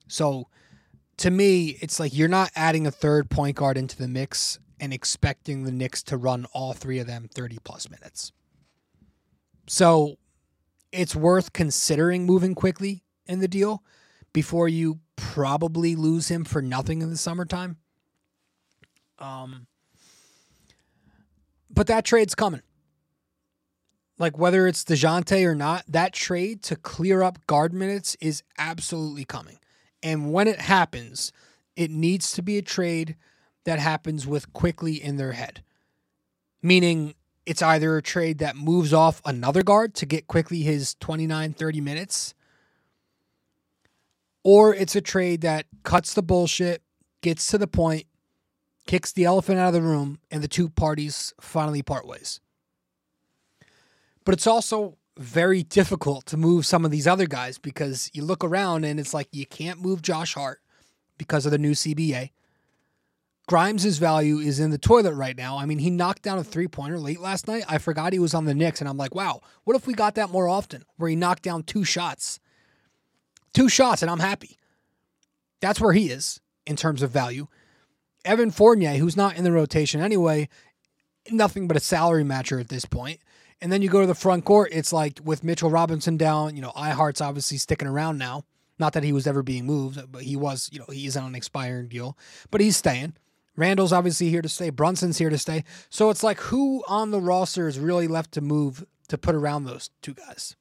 So 0.08 0.48
to 1.18 1.30
me, 1.30 1.76
it's 1.80 1.98
like 1.98 2.14
you're 2.14 2.28
not 2.28 2.50
adding 2.54 2.86
a 2.86 2.90
third 2.90 3.28
point 3.28 3.56
guard 3.56 3.76
into 3.76 3.96
the 3.96 4.08
mix 4.08 4.58
and 4.78 4.92
expecting 4.92 5.64
the 5.64 5.72
Knicks 5.72 6.02
to 6.04 6.16
run 6.16 6.46
all 6.52 6.72
three 6.72 6.98
of 6.98 7.06
them 7.06 7.28
30 7.32 7.58
plus 7.64 7.90
minutes. 7.90 8.32
So 9.66 10.16
it's 10.92 11.16
worth 11.16 11.52
considering 11.52 12.24
moving 12.24 12.54
Quickley 12.54 13.02
in 13.26 13.40
the 13.40 13.48
deal 13.48 13.82
before 14.32 14.68
you 14.68 15.00
probably 15.16 15.96
lose 15.96 16.28
him 16.28 16.44
for 16.44 16.62
nothing 16.62 17.02
in 17.02 17.10
the 17.10 17.16
summertime. 17.16 17.78
Um, 19.18 19.66
but 21.70 21.86
that 21.86 22.04
trade's 22.04 22.34
coming 22.34 22.62
like 24.18 24.38
whether 24.38 24.66
it's 24.66 24.84
DeJounte 24.84 25.44
or 25.44 25.54
not, 25.54 25.84
that 25.88 26.12
trade 26.12 26.62
to 26.64 26.76
clear 26.76 27.22
up 27.22 27.46
guard 27.46 27.72
minutes 27.72 28.16
is 28.20 28.42
absolutely 28.58 29.24
coming. 29.24 29.58
And 30.02 30.32
when 30.32 30.48
it 30.48 30.60
happens, 30.60 31.32
it 31.74 31.90
needs 31.90 32.32
to 32.32 32.42
be 32.42 32.56
a 32.58 32.62
trade 32.62 33.16
that 33.64 33.78
happens 33.78 34.26
with 34.26 34.52
Quickley 34.52 34.94
in 35.02 35.16
their 35.16 35.32
head. 35.32 35.62
Meaning 36.62 37.14
it's 37.44 37.62
either 37.62 37.96
a 37.96 38.02
trade 38.02 38.38
that 38.38 38.56
moves 38.56 38.92
off 38.92 39.20
another 39.24 39.62
guard 39.62 39.94
to 39.94 40.06
get 40.06 40.26
Quickley 40.26 40.62
his 40.62 40.94
29, 40.96 41.52
30 41.52 41.80
minutes, 41.80 42.34
or 44.42 44.74
it's 44.74 44.96
a 44.96 45.00
trade 45.00 45.40
that 45.42 45.66
cuts 45.82 46.14
the 46.14 46.22
bullshit, 46.22 46.82
gets 47.20 47.46
to 47.48 47.58
the 47.58 47.66
point, 47.66 48.06
kicks 48.86 49.12
the 49.12 49.24
elephant 49.24 49.58
out 49.58 49.68
of 49.68 49.74
the 49.74 49.82
room, 49.82 50.20
and 50.30 50.42
the 50.42 50.48
two 50.48 50.68
parties 50.68 51.34
finally 51.40 51.82
part 51.82 52.06
ways. 52.06 52.40
But 54.26 54.34
it's 54.34 54.46
also 54.46 54.98
very 55.16 55.62
difficult 55.62 56.26
to 56.26 56.36
move 56.36 56.66
some 56.66 56.84
of 56.84 56.90
these 56.90 57.06
other 57.06 57.26
guys 57.26 57.58
because 57.58 58.10
you 58.12 58.24
look 58.24 58.44
around 58.44 58.84
and 58.84 59.00
it's 59.00 59.14
like 59.14 59.28
you 59.30 59.46
can't 59.46 59.80
move 59.80 60.02
Josh 60.02 60.34
Hart 60.34 60.60
because 61.16 61.46
of 61.46 61.52
the 61.52 61.58
new 61.58 61.70
CBA. 61.70 62.30
Grimes' 63.46 63.98
value 63.98 64.38
is 64.38 64.58
in 64.58 64.70
the 64.70 64.78
toilet 64.78 65.14
right 65.14 65.36
now. 65.36 65.56
I 65.56 65.64
mean, 65.64 65.78
he 65.78 65.90
knocked 65.90 66.22
down 66.22 66.38
a 66.38 66.44
three 66.44 66.66
pointer 66.66 66.98
late 66.98 67.20
last 67.20 67.46
night. 67.46 67.64
I 67.68 67.78
forgot 67.78 68.12
he 68.12 68.18
was 68.18 68.34
on 68.34 68.44
the 68.44 68.54
Knicks, 68.54 68.80
and 68.80 68.88
I'm 68.88 68.96
like, 68.96 69.14
wow, 69.14 69.40
what 69.62 69.76
if 69.76 69.86
we 69.86 69.94
got 69.94 70.16
that 70.16 70.30
more 70.30 70.48
often 70.48 70.84
where 70.96 71.08
he 71.08 71.14
knocked 71.14 71.44
down 71.44 71.62
two 71.62 71.84
shots? 71.84 72.40
Two 73.54 73.68
shots, 73.68 74.02
and 74.02 74.10
I'm 74.10 74.18
happy. 74.18 74.58
That's 75.60 75.80
where 75.80 75.92
he 75.92 76.10
is 76.10 76.40
in 76.66 76.74
terms 76.74 77.00
of 77.00 77.12
value. 77.12 77.46
Evan 78.24 78.50
Fournier, 78.50 78.96
who's 78.96 79.16
not 79.16 79.36
in 79.36 79.44
the 79.44 79.52
rotation 79.52 80.00
anyway, 80.00 80.48
nothing 81.30 81.68
but 81.68 81.76
a 81.76 81.80
salary 81.80 82.24
matcher 82.24 82.60
at 82.60 82.68
this 82.68 82.84
point. 82.84 83.20
And 83.60 83.72
then 83.72 83.80
you 83.82 83.88
go 83.88 84.02
to 84.02 84.06
the 84.06 84.14
front 84.14 84.44
court, 84.44 84.70
it's 84.72 84.92
like 84.92 85.20
with 85.24 85.42
Mitchell 85.42 85.70
Robinson 85.70 86.16
down, 86.16 86.56
you 86.56 86.62
know, 86.62 86.72
I-Hart's 86.76 87.20
obviously 87.20 87.56
sticking 87.58 87.88
around 87.88 88.18
now. 88.18 88.44
Not 88.78 88.92
that 88.92 89.02
he 89.02 89.12
was 89.12 89.26
ever 89.26 89.42
being 89.42 89.64
moved, 89.64 90.12
but 90.12 90.22
he 90.22 90.36
was, 90.36 90.68
you 90.70 90.78
know, 90.78 90.84
he 90.92 91.06
is 91.06 91.16
on 91.16 91.24
an 91.24 91.34
expiring 91.34 91.88
deal, 91.88 92.18
but 92.50 92.60
he's 92.60 92.76
staying. 92.76 93.14
Randle's 93.56 93.92
obviously 93.92 94.28
here 94.28 94.42
to 94.42 94.50
stay. 94.50 94.68
Brunson's 94.68 95.16
here 95.16 95.30
to 95.30 95.38
stay. 95.38 95.64
So 95.88 96.10
it's 96.10 96.22
like 96.22 96.38
who 96.40 96.84
on 96.86 97.10
the 97.10 97.20
roster 97.20 97.68
is 97.68 97.78
really 97.78 98.06
left 98.06 98.32
to 98.32 98.42
move 98.42 98.84
to 99.08 99.16
put 99.16 99.34
around 99.34 99.64
those 99.64 99.88
two 100.02 100.12
guys? 100.12 100.56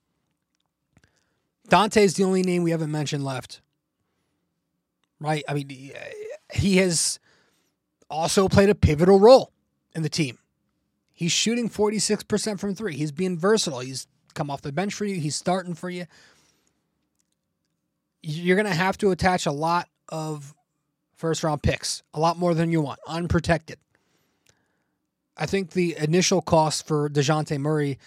Donte's 1.68 2.14
the 2.14 2.24
only 2.24 2.42
name 2.42 2.64
we 2.64 2.72
haven't 2.72 2.92
mentioned 2.92 3.26
left. 3.26 3.60
Right? 5.20 5.44
I 5.50 5.54
mean, 5.54 5.92
he 6.54 6.78
has 6.78 7.20
also 8.10 8.48
played 8.48 8.70
a 8.70 8.76
pivotal 8.76 9.20
role 9.20 9.52
in 9.94 10.04
the 10.04 10.10
team. 10.10 10.38
He's 11.16 11.32
shooting 11.32 11.70
46% 11.70 12.60
from 12.60 12.76
three. 12.76 12.96
He's 12.96 13.14
being 13.14 13.40
versatile. 13.40 13.80
He's 13.80 14.06
come 14.34 14.52
off 14.52 14.62
the 14.62 14.74
bench 14.74 14.94
for 14.94 15.06
you, 15.06 15.16
he's 15.16 15.36
starting 15.36 15.74
for 15.74 15.90
you. 15.90 16.06
You're 18.22 18.58
going 18.58 18.68
to 18.68 18.74
have 18.74 18.98
to 18.98 19.12
attach 19.12 19.46
a 19.46 19.52
lot 19.52 19.88
of 20.10 20.54
first 21.16 21.42
round 21.42 21.64
picks, 21.64 22.04
a 22.14 22.20
lot 22.20 22.38
more 22.38 22.54
than 22.54 22.70
you 22.70 22.82
want, 22.82 23.00
unprotected. 23.08 23.80
I 25.38 25.46
think 25.46 25.72
the 25.72 25.96
initial 25.98 26.42
cost 26.42 26.86
for 26.86 27.10
DeJounte 27.10 27.58
Murray, 27.60 27.98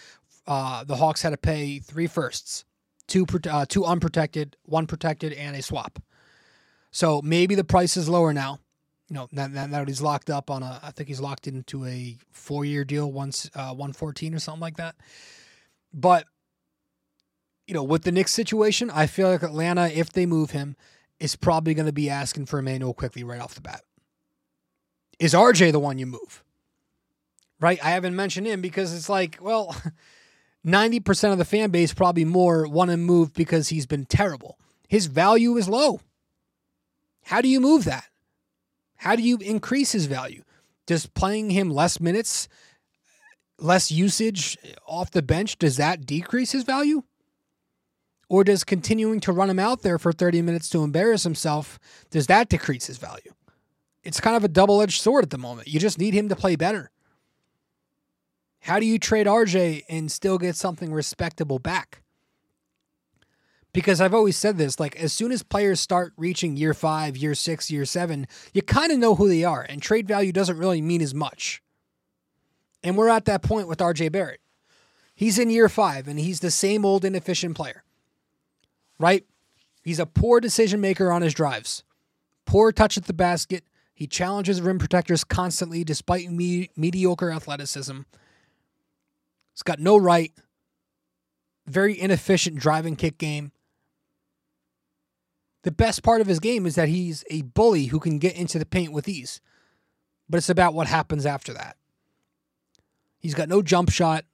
uh, 0.46 0.84
the 0.84 0.96
Hawks 0.96 1.22
had 1.22 1.30
to 1.30 1.36
pay 1.38 1.78
three 1.78 2.06
firsts, 2.06 2.64
two, 3.06 3.26
uh, 3.48 3.64
two 3.66 3.84
unprotected, 3.84 4.56
one 4.64 4.86
protected, 4.86 5.32
and 5.32 5.56
a 5.56 5.62
swap. 5.62 5.98
So 6.90 7.22
maybe 7.22 7.54
the 7.54 7.64
price 7.64 7.96
is 7.96 8.08
lower 8.08 8.34
now 8.34 8.60
you 9.08 9.14
know, 9.14 9.28
now, 9.32 9.46
now 9.46 9.66
that 9.66 9.88
he's 9.88 10.02
locked 10.02 10.30
up 10.30 10.50
on 10.50 10.62
a, 10.62 10.80
I 10.82 10.90
think 10.90 11.08
he's 11.08 11.20
locked 11.20 11.46
into 11.46 11.84
a 11.86 12.18
four 12.30 12.64
year 12.64 12.84
deal, 12.84 13.10
once 13.10 13.50
uh, 13.54 13.74
one 13.74 13.92
fourteen 13.92 14.34
or 14.34 14.38
something 14.38 14.60
like 14.60 14.76
that. 14.76 14.96
But 15.92 16.26
you 17.66 17.74
know, 17.74 17.82
with 17.82 18.02
the 18.02 18.12
Knicks 18.12 18.32
situation, 18.32 18.90
I 18.90 19.06
feel 19.06 19.28
like 19.28 19.42
Atlanta, 19.42 19.88
if 19.88 20.12
they 20.12 20.26
move 20.26 20.50
him, 20.50 20.76
is 21.20 21.36
probably 21.36 21.74
going 21.74 21.86
to 21.86 21.92
be 21.92 22.08
asking 22.08 22.46
for 22.46 22.58
Immanuel 22.58 22.94
Quickley 22.94 23.24
right 23.24 23.40
off 23.40 23.54
the 23.54 23.60
bat. 23.60 23.82
Is 25.18 25.34
RJ 25.34 25.72
the 25.72 25.80
one 25.80 25.98
you 25.98 26.06
move? 26.06 26.42
Right? 27.60 27.78
I 27.84 27.90
haven't 27.90 28.16
mentioned 28.16 28.46
him 28.46 28.60
because 28.60 28.94
it's 28.94 29.08
like, 29.08 29.38
well, 29.40 29.76
90% 30.66 31.32
of 31.32 31.38
the 31.38 31.44
fan 31.44 31.70
base, 31.70 31.92
probably 31.92 32.24
more, 32.24 32.66
want 32.68 32.90
to 32.90 32.96
move 32.96 33.34
because 33.34 33.68
he's 33.68 33.86
been 33.86 34.06
terrible. 34.06 34.58
His 34.88 35.06
value 35.06 35.56
is 35.56 35.68
low. 35.68 36.00
How 37.24 37.40
do 37.40 37.48
you 37.48 37.60
move 37.60 37.84
that? 37.84 38.04
How 38.98 39.16
do 39.16 39.22
you 39.22 39.38
increase 39.38 39.92
his 39.92 40.06
value? 40.06 40.42
Does 40.86 41.06
playing 41.06 41.50
him 41.50 41.70
less 41.70 42.00
minutes, 42.00 42.48
less 43.58 43.90
usage 43.90 44.56
off 44.86 45.10
the 45.10 45.22
bench, 45.22 45.58
does 45.58 45.76
that 45.76 46.06
decrease 46.06 46.52
his 46.52 46.64
value? 46.64 47.02
Or 48.28 48.44
does 48.44 48.64
continuing 48.64 49.20
to 49.20 49.32
run 49.32 49.50
him 49.50 49.58
out 49.58 49.82
there 49.82 49.98
for 49.98 50.12
30 50.12 50.42
minutes 50.42 50.68
to 50.70 50.82
embarrass 50.82 51.22
himself, 51.22 51.78
does 52.10 52.26
that 52.26 52.48
decrease 52.48 52.86
his 52.86 52.98
value? 52.98 53.32
It's 54.02 54.20
kind 54.20 54.36
of 54.36 54.44
a 54.44 54.48
double 54.48 54.82
edged 54.82 55.00
sword 55.00 55.24
at 55.24 55.30
the 55.30 55.38
moment. 55.38 55.68
You 55.68 55.80
just 55.80 55.98
need 55.98 56.14
him 56.14 56.28
to 56.28 56.36
play 56.36 56.56
better. 56.56 56.90
How 58.60 58.80
do 58.80 58.86
you 58.86 58.98
trade 58.98 59.26
RJ 59.26 59.84
and 59.88 60.10
still 60.10 60.38
get 60.38 60.56
something 60.56 60.92
respectable 60.92 61.58
back? 61.58 62.02
Because 63.72 64.00
I've 64.00 64.14
always 64.14 64.36
said 64.36 64.56
this 64.56 64.80
like, 64.80 64.96
as 64.96 65.12
soon 65.12 65.30
as 65.30 65.42
players 65.42 65.80
start 65.80 66.12
reaching 66.16 66.56
year 66.56 66.74
five, 66.74 67.16
year 67.16 67.34
six, 67.34 67.70
year 67.70 67.84
seven, 67.84 68.26
you 68.52 68.62
kind 68.62 68.90
of 68.90 68.98
know 68.98 69.14
who 69.14 69.28
they 69.28 69.44
are, 69.44 69.62
and 69.62 69.82
trade 69.82 70.08
value 70.08 70.32
doesn't 70.32 70.58
really 70.58 70.80
mean 70.80 71.02
as 71.02 71.14
much. 71.14 71.62
And 72.82 72.96
we're 72.96 73.08
at 73.08 73.26
that 73.26 73.42
point 73.42 73.68
with 73.68 73.78
RJ 73.78 74.12
Barrett. 74.12 74.40
He's 75.14 75.38
in 75.38 75.50
year 75.50 75.68
five, 75.68 76.06
and 76.08 76.18
he's 76.18 76.40
the 76.40 76.50
same 76.50 76.84
old 76.84 77.04
inefficient 77.04 77.56
player, 77.56 77.82
right? 78.98 79.24
He's 79.82 79.98
a 79.98 80.06
poor 80.06 80.40
decision 80.40 80.80
maker 80.80 81.10
on 81.10 81.22
his 81.22 81.34
drives, 81.34 81.82
poor 82.46 82.72
touch 82.72 82.96
at 82.96 83.04
the 83.04 83.12
basket. 83.12 83.64
He 83.94 84.06
challenges 84.06 84.60
rim 84.60 84.78
protectors 84.78 85.24
constantly 85.24 85.82
despite 85.82 86.30
me- 86.30 86.70
mediocre 86.76 87.32
athleticism. 87.32 88.02
He's 89.52 89.62
got 89.64 89.80
no 89.80 89.96
right. 89.96 90.32
Very 91.66 91.98
inefficient 91.98 92.60
driving 92.60 92.94
kick 92.94 93.18
game. 93.18 93.50
The 95.62 95.72
best 95.72 96.02
part 96.02 96.20
of 96.20 96.26
his 96.26 96.40
game 96.40 96.66
is 96.66 96.76
that 96.76 96.88
he's 96.88 97.24
a 97.30 97.42
bully 97.42 97.86
who 97.86 98.00
can 98.00 98.18
get 98.18 98.36
into 98.36 98.58
the 98.58 98.66
paint 98.66 98.92
with 98.92 99.08
ease. 99.08 99.40
But 100.28 100.38
it's 100.38 100.50
about 100.50 100.74
what 100.74 100.86
happens 100.86 101.26
after 101.26 101.52
that. 101.54 101.76
He's 103.18 103.34
got 103.34 103.48
no 103.48 103.62
jump 103.62 103.90
shot, 103.90 104.24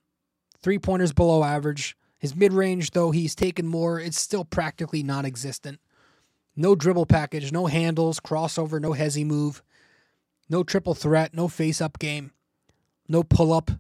three 0.61 0.79
pointers 0.79 1.13
below 1.13 1.43
average. 1.43 1.97
His 2.19 2.35
mid 2.37 2.53
range, 2.53 2.91
though 2.91 3.11
he's 3.11 3.35
taken 3.35 3.67
more, 3.67 3.99
it's 3.99 4.21
still 4.21 4.45
practically 4.45 5.03
non 5.03 5.25
existent. 5.25 5.81
No 6.57 6.75
dribble 6.75 7.07
package, 7.07 7.53
no 7.53 7.67
handles, 7.67 8.21
crossover, 8.21 8.81
no 8.81 8.91
hesi 8.91 9.25
move, 9.25 9.63
no 10.49 10.63
triple 10.63 10.95
threat, 10.95 11.35
no 11.35 11.49
face 11.49 11.81
up 11.81 11.99
game, 11.99 12.33
no 13.09 13.23
pull 13.23 13.53
up, 13.53 13.71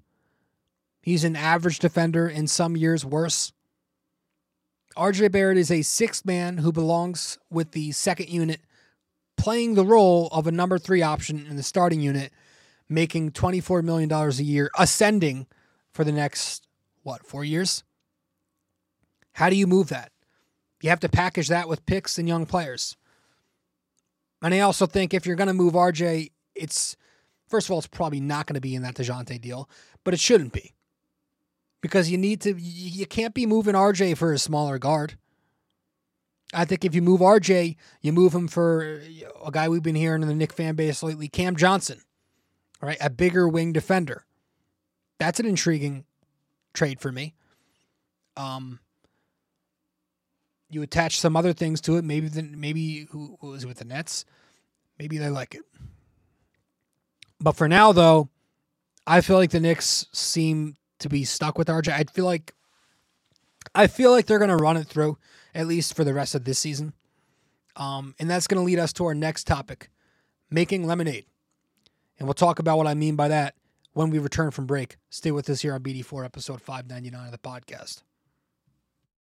He's 1.04 1.24
an 1.24 1.36
average 1.36 1.80
defender, 1.80 2.26
in 2.26 2.46
some 2.46 2.78
years 2.78 3.04
worse. 3.04 3.52
RJ 4.96 5.32
Barrett 5.32 5.58
is 5.58 5.70
a 5.70 5.82
sixth 5.82 6.24
man 6.24 6.58
who 6.58 6.70
belongs 6.70 7.38
with 7.50 7.72
the 7.72 7.92
second 7.92 8.28
unit, 8.28 8.60
playing 9.36 9.74
the 9.74 9.84
role 9.84 10.28
of 10.30 10.46
a 10.46 10.52
number 10.52 10.78
three 10.78 11.02
option 11.02 11.46
in 11.48 11.56
the 11.56 11.62
starting 11.62 12.00
unit, 12.00 12.32
making 12.88 13.32
$24 13.32 13.82
million 13.82 14.10
a 14.12 14.30
year, 14.34 14.70
ascending 14.78 15.46
for 15.92 16.04
the 16.04 16.12
next, 16.12 16.68
what, 17.02 17.26
four 17.26 17.44
years? 17.44 17.82
How 19.32 19.50
do 19.50 19.56
you 19.56 19.66
move 19.66 19.88
that? 19.88 20.12
You 20.80 20.90
have 20.90 21.00
to 21.00 21.08
package 21.08 21.48
that 21.48 21.68
with 21.68 21.86
picks 21.86 22.18
and 22.18 22.28
young 22.28 22.46
players. 22.46 22.96
And 24.42 24.54
I 24.54 24.60
also 24.60 24.86
think 24.86 25.12
if 25.12 25.26
you're 25.26 25.36
going 25.36 25.48
to 25.48 25.54
move 25.54 25.72
RJ, 25.72 26.30
it's, 26.54 26.96
first 27.48 27.66
of 27.66 27.72
all, 27.72 27.78
it's 27.78 27.86
probably 27.86 28.20
not 28.20 28.46
going 28.46 28.54
to 28.54 28.60
be 28.60 28.74
in 28.74 28.82
that 28.82 28.94
DeJounte 28.94 29.40
deal, 29.40 29.68
but 30.04 30.14
it 30.14 30.20
shouldn't 30.20 30.52
be 30.52 30.74
because 31.84 32.08
you 32.10 32.16
need 32.16 32.40
to 32.40 32.58
you 32.58 33.04
can't 33.04 33.34
be 33.34 33.44
moving 33.44 33.75
RJ 33.75 34.16
for 34.16 34.32
a 34.32 34.38
smaller 34.38 34.78
guard. 34.78 35.18
I 36.54 36.64
think 36.64 36.82
if 36.82 36.94
you 36.94 37.02
move 37.02 37.20
RJ, 37.20 37.76
you 38.00 38.10
move 38.10 38.34
him 38.34 38.49
for 38.49 39.02
a 39.44 39.50
guy 39.50 39.68
we've 39.68 39.82
been 39.82 39.94
hearing 39.94 40.23
in 40.23 40.28
the 40.28 40.34
Knick 40.34 40.54
fan 40.54 40.76
base 40.76 41.02
lately, 41.02 41.28
Cam 41.28 41.56
Johnson. 41.56 42.00
All 42.80 42.88
right, 42.88 42.97
a 43.02 43.10
bigger 43.10 43.47
wing 43.47 43.75
defender. 43.75 44.25
That's 45.18 45.38
an 45.38 45.44
intriguing 45.44 46.06
trade 46.73 47.00
for 47.00 47.12
me. 47.12 47.34
Um, 48.34 48.80
you 50.70 50.80
attach 50.80 51.20
some 51.20 51.36
other 51.36 51.52
things 51.52 51.82
to 51.82 51.99
it. 51.99 52.04
Maybe 52.04 52.28
the, 52.28 52.44
maybe 52.44 53.08
who, 53.10 53.36
who 53.42 53.49
was 53.49 53.64
it 53.64 53.66
with 53.66 53.76
the 53.76 53.84
Nets? 53.84 54.25
Maybe 54.99 55.18
they 55.18 55.28
like 55.28 55.54
it. 55.54 55.64
But 57.40 57.56
for 57.56 57.68
now, 57.68 57.92
though, 57.92 58.30
I 59.06 59.20
feel 59.20 59.36
like 59.36 59.50
the 59.50 59.60
Knicks 59.60 60.06
seem 60.12 60.78
to 61.04 61.08
be 61.10 61.25
stuck 61.25 61.56
with 61.56 61.69
RJ. 61.69 61.93
I 61.93 62.04
feel 62.04 62.25
like 62.25 62.54
I 63.75 63.86
feel 63.86 64.10
like 64.10 64.26
they're 64.26 64.38
to 64.50 64.56
run 64.56 64.76
it 64.76 64.86
through 64.86 65.19
at 65.54 65.67
least 65.67 65.95
for 65.95 66.02
the 66.02 66.14
rest 66.14 66.34
of 66.34 66.45
this 66.45 66.58
season. 66.58 66.95
Um, 67.76 68.14
and 68.19 68.28
that's 68.28 68.47
to 68.58 68.64
lead 68.64 68.78
us 68.78 68.93
to 68.95 69.04
our 69.04 69.14
next 69.14 69.47
topic, 69.47 69.90
making 70.50 70.86
lemonade. 70.86 71.26
And 72.19 72.26
we'll 72.26 72.34
talk 72.34 72.58
about 72.58 72.78
what 72.78 72.86
I 72.86 72.95
mean 72.95 73.17
by 73.17 73.28
that 73.28 73.54
when 73.93 74.10
we 74.10 74.19
return 74.19 74.50
from 74.50 74.67
break. 74.67 74.97
Stay 75.10 75.30
with 75.30 75.49
us 75.50 75.60
here 75.60 75.75
on 75.75 75.82
BD4 75.82 76.25
episode 76.25 76.60
599 76.60 77.26
of 77.26 77.32
the 77.32 77.38
podcast. 77.38 78.02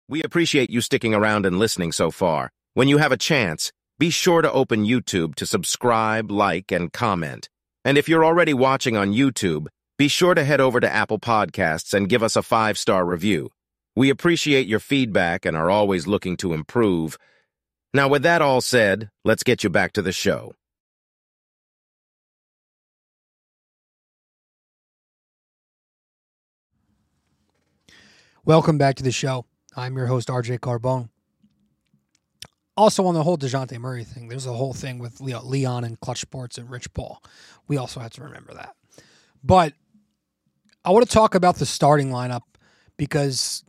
We 0.07 0.23
appreciate 0.23 0.71
you 0.71 0.81
sticking 0.81 1.13
around 1.13 1.45
and 1.45 1.59
listening 1.59 1.91
so 1.91 2.09
far. 2.09 2.49
When 2.73 2.87
you 2.87 2.97
have 2.97 3.11
a 3.11 3.17
chance, 3.17 3.71
be 3.99 4.09
sure 4.09 4.41
to 4.41 4.51
open 4.51 4.85
YouTube 4.85 5.35
to 5.35 5.45
subscribe, 5.45 6.31
like, 6.31 6.71
and 6.71 6.91
comment. 6.91 7.49
And 7.85 7.97
if 7.97 8.09
you're 8.09 8.25
already 8.25 8.53
watching 8.53 8.97
on 8.97 9.13
YouTube, 9.13 9.67
be 9.99 10.07
sure 10.07 10.33
to 10.33 10.45
head 10.45 10.61
over 10.61 10.79
to 10.79 10.89
Apple 10.89 11.19
Podcasts 11.19 11.93
and 11.93 12.07
give 12.07 12.23
us 12.23 12.37
a 12.37 12.41
five-star 12.41 13.05
review. 13.05 13.49
We 13.97 14.09
appreciate 14.09 14.65
your 14.65 14.79
feedback 14.79 15.45
and 15.45 15.57
are 15.57 15.69
always 15.69 16.07
looking 16.07 16.37
to 16.37 16.53
improve. 16.53 17.17
Now, 17.93 18.07
with 18.07 18.23
that 18.23 18.41
all 18.41 18.61
said, 18.61 19.09
let's 19.25 19.43
get 19.43 19.61
you 19.61 19.69
back 19.69 19.91
to 19.93 20.01
the 20.01 20.13
show. 20.13 20.53
Welcome 28.45 28.77
back 28.77 28.95
to 28.95 29.03
the 29.03 29.11
show. 29.11 29.45
I'm 29.75 29.97
your 29.97 30.07
host, 30.07 30.29
RJ 30.29 30.59
Carbone. 30.59 31.09
Also, 32.77 33.05
on 33.05 33.15
the 33.15 33.23
whole 33.23 33.37
DeJounte 33.37 33.77
Murray 33.79 34.05
thing, 34.05 34.29
there's 34.29 34.45
a 34.45 34.53
whole 34.53 34.73
thing 34.73 34.97
with 34.99 35.19
Leon 35.19 35.83
and 35.83 35.99
Clutch 35.99 36.21
Sports 36.21 36.57
and 36.57 36.69
Rich 36.69 36.93
Paul. 36.93 37.21
We 37.67 37.75
also 37.75 37.99
have 37.99 38.11
to 38.11 38.23
remember 38.23 38.53
that. 38.53 38.75
But 39.43 39.73
I 40.83 40.91
want 40.91 41.05
to 41.05 41.11
talk 41.11 41.35
about 41.35 41.57
the 41.57 41.65
starting 41.65 42.09
lineup 42.09 42.41
because 42.97 43.63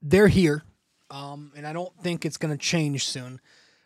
they're 0.00 0.28
here, 0.28 0.62
um, 1.10 1.52
and 1.56 1.66
I 1.66 1.72
don't 1.72 1.94
think 2.00 2.24
it's 2.24 2.36
going 2.36 2.56
to 2.56 2.58
change 2.58 3.06
soon. 3.06 3.40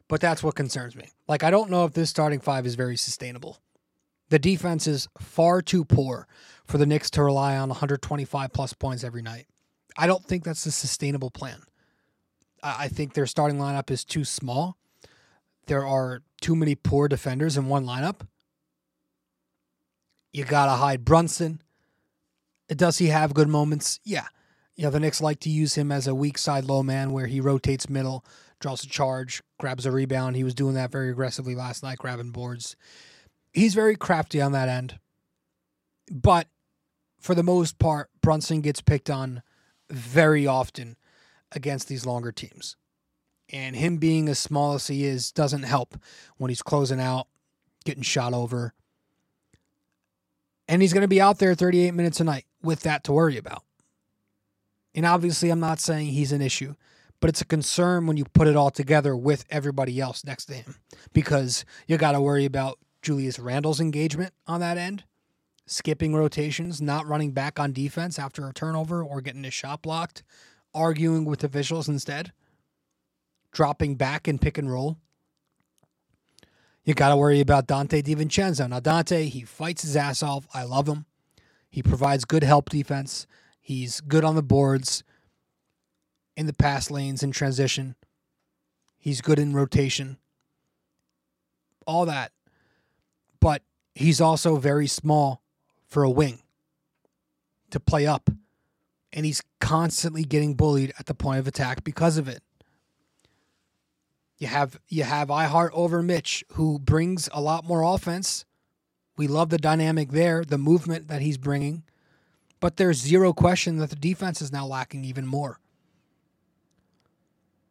But 0.08 0.20
that's 0.20 0.42
what 0.42 0.54
concerns 0.54 0.94
me. 0.94 1.08
Like, 1.26 1.42
I 1.42 1.50
don't 1.50 1.70
know 1.70 1.86
if 1.86 1.94
this 1.94 2.10
starting 2.10 2.40
five 2.40 2.66
is 2.66 2.74
very 2.74 2.98
sustainable. 2.98 3.58
The 4.28 4.38
defense 4.38 4.86
is 4.86 5.08
far 5.18 5.62
too 5.62 5.86
poor 5.86 6.26
for 6.66 6.76
the 6.76 6.84
Knicks 6.84 7.10
to 7.12 7.22
rely 7.22 7.56
on 7.56 7.70
125 7.70 8.52
plus 8.52 8.74
points 8.74 9.04
every 9.04 9.22
night. 9.22 9.46
I 9.96 10.06
don't 10.06 10.24
think 10.24 10.44
that's 10.44 10.66
a 10.66 10.72
sustainable 10.72 11.30
plan. 11.30 11.62
I 12.62 12.88
think 12.88 13.14
their 13.14 13.26
starting 13.26 13.58
lineup 13.58 13.90
is 13.90 14.04
too 14.04 14.24
small. 14.24 14.76
There 15.66 15.86
are 15.86 16.22
too 16.40 16.56
many 16.56 16.74
poor 16.74 17.08
defenders 17.08 17.56
in 17.56 17.66
one 17.66 17.84
lineup. 17.84 18.26
You 20.32 20.44
got 20.44 20.66
to 20.66 20.72
hide 20.72 21.04
Brunson. 21.04 21.60
Does 22.68 22.98
he 22.98 23.08
have 23.08 23.34
good 23.34 23.48
moments? 23.48 24.00
Yeah. 24.04 24.26
You 24.76 24.84
know, 24.84 24.90
the 24.90 25.00
Knicks 25.00 25.20
like 25.20 25.40
to 25.40 25.50
use 25.50 25.74
him 25.74 25.92
as 25.92 26.06
a 26.06 26.14
weak 26.14 26.38
side 26.38 26.64
low 26.64 26.82
man 26.82 27.12
where 27.12 27.26
he 27.26 27.40
rotates 27.40 27.90
middle, 27.90 28.24
draws 28.58 28.82
a 28.82 28.88
charge, 28.88 29.42
grabs 29.58 29.84
a 29.84 29.92
rebound. 29.92 30.36
He 30.36 30.44
was 30.44 30.54
doing 30.54 30.74
that 30.74 30.90
very 30.90 31.10
aggressively 31.10 31.54
last 31.54 31.82
night, 31.82 31.98
grabbing 31.98 32.30
boards. 32.30 32.76
He's 33.52 33.74
very 33.74 33.96
crafty 33.96 34.40
on 34.40 34.52
that 34.52 34.70
end. 34.70 34.98
But 36.10 36.48
for 37.20 37.34
the 37.34 37.42
most 37.42 37.78
part, 37.78 38.08
Brunson 38.22 38.62
gets 38.62 38.80
picked 38.80 39.10
on 39.10 39.42
very 39.90 40.46
often 40.46 40.96
against 41.52 41.88
these 41.88 42.06
longer 42.06 42.32
teams. 42.32 42.76
And 43.52 43.76
him 43.76 43.98
being 43.98 44.28
as 44.30 44.38
small 44.38 44.74
as 44.74 44.86
he 44.86 45.04
is 45.04 45.30
doesn't 45.30 45.64
help 45.64 45.96
when 46.38 46.48
he's 46.48 46.62
closing 46.62 47.00
out, 47.00 47.26
getting 47.84 48.02
shot 48.02 48.32
over, 48.32 48.72
and 50.72 50.80
he's 50.80 50.94
going 50.94 51.02
to 51.02 51.08
be 51.08 51.20
out 51.20 51.38
there 51.38 51.54
38 51.54 51.92
minutes 51.92 52.18
a 52.18 52.24
night 52.24 52.46
with 52.62 52.80
that 52.80 53.04
to 53.04 53.12
worry 53.12 53.36
about. 53.36 53.62
And 54.94 55.04
obviously, 55.04 55.50
I'm 55.50 55.60
not 55.60 55.80
saying 55.80 56.06
he's 56.06 56.32
an 56.32 56.40
issue, 56.40 56.76
but 57.20 57.28
it's 57.28 57.42
a 57.42 57.44
concern 57.44 58.06
when 58.06 58.16
you 58.16 58.24
put 58.24 58.48
it 58.48 58.56
all 58.56 58.70
together 58.70 59.14
with 59.14 59.44
everybody 59.50 60.00
else 60.00 60.24
next 60.24 60.46
to 60.46 60.54
him 60.54 60.76
because 61.12 61.66
you 61.86 61.98
got 61.98 62.12
to 62.12 62.22
worry 62.22 62.46
about 62.46 62.78
Julius 63.02 63.38
Randle's 63.38 63.80
engagement 63.80 64.32
on 64.46 64.60
that 64.60 64.78
end, 64.78 65.04
skipping 65.66 66.14
rotations, 66.14 66.80
not 66.80 67.06
running 67.06 67.32
back 67.32 67.60
on 67.60 67.74
defense 67.74 68.18
after 68.18 68.48
a 68.48 68.54
turnover 68.54 69.04
or 69.04 69.20
getting 69.20 69.44
his 69.44 69.52
shot 69.52 69.82
blocked, 69.82 70.22
arguing 70.72 71.26
with 71.26 71.44
officials 71.44 71.86
instead, 71.86 72.32
dropping 73.52 73.96
back 73.96 74.26
in 74.26 74.38
pick 74.38 74.56
and 74.56 74.72
roll. 74.72 74.96
You 76.84 76.94
got 76.94 77.10
to 77.10 77.16
worry 77.16 77.40
about 77.40 77.68
Donte 77.68 78.02
DiVincenzo. 78.02 78.68
Now, 78.68 78.80
Donte, 78.80 79.28
he 79.28 79.42
fights 79.42 79.82
his 79.82 79.96
ass 79.96 80.22
off. 80.22 80.46
I 80.52 80.64
love 80.64 80.88
him. 80.88 81.06
He 81.70 81.82
provides 81.82 82.24
good 82.24 82.42
help 82.42 82.70
defense. 82.70 83.26
He's 83.60 84.00
good 84.00 84.24
on 84.24 84.34
the 84.34 84.42
boards, 84.42 85.04
in 86.36 86.46
the 86.46 86.52
pass 86.52 86.90
lanes, 86.90 87.22
in 87.22 87.30
transition. 87.30 87.94
He's 88.98 89.20
good 89.20 89.38
in 89.38 89.54
rotation. 89.54 90.18
All 91.86 92.04
that. 92.06 92.32
But 93.40 93.62
he's 93.94 94.20
also 94.20 94.56
very 94.56 94.86
small 94.86 95.42
for 95.86 96.02
a 96.02 96.10
wing 96.10 96.40
to 97.70 97.78
play 97.78 98.06
up. 98.06 98.28
And 99.12 99.24
he's 99.26 99.42
constantly 99.60 100.24
getting 100.24 100.54
bullied 100.54 100.92
at 100.98 101.06
the 101.06 101.14
point 101.14 101.38
of 101.38 101.46
attack 101.46 101.84
because 101.84 102.16
of 102.18 102.28
it. 102.28 102.42
You 104.42 104.48
have 104.48 104.80
you 104.88 105.04
have 105.04 105.30
I-Hart 105.30 105.70
over 105.72 106.02
Mitch, 106.02 106.42
who 106.54 106.80
brings 106.80 107.28
a 107.32 107.40
lot 107.40 107.64
more 107.64 107.84
offense. 107.84 108.44
We 109.16 109.28
love 109.28 109.50
the 109.50 109.56
dynamic 109.56 110.10
there, 110.10 110.44
the 110.44 110.58
movement 110.58 111.06
that 111.06 111.22
he's 111.22 111.38
bringing, 111.38 111.84
but 112.58 112.76
there's 112.76 112.98
zero 112.98 113.32
question 113.32 113.76
that 113.76 113.90
the 113.90 113.94
defense 113.94 114.42
is 114.42 114.50
now 114.50 114.66
lacking 114.66 115.04
even 115.04 115.28
more. 115.28 115.60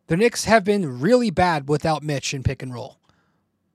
The 0.08 0.16
Knicks 0.16 0.46
have 0.46 0.64
been 0.64 1.02
really 1.02 1.30
bad 1.30 1.68
without 1.68 2.04
Mitch 2.04 2.34
in 2.34 2.42
pick 2.42 2.64
and 2.64 2.74
roll. 2.74 3.02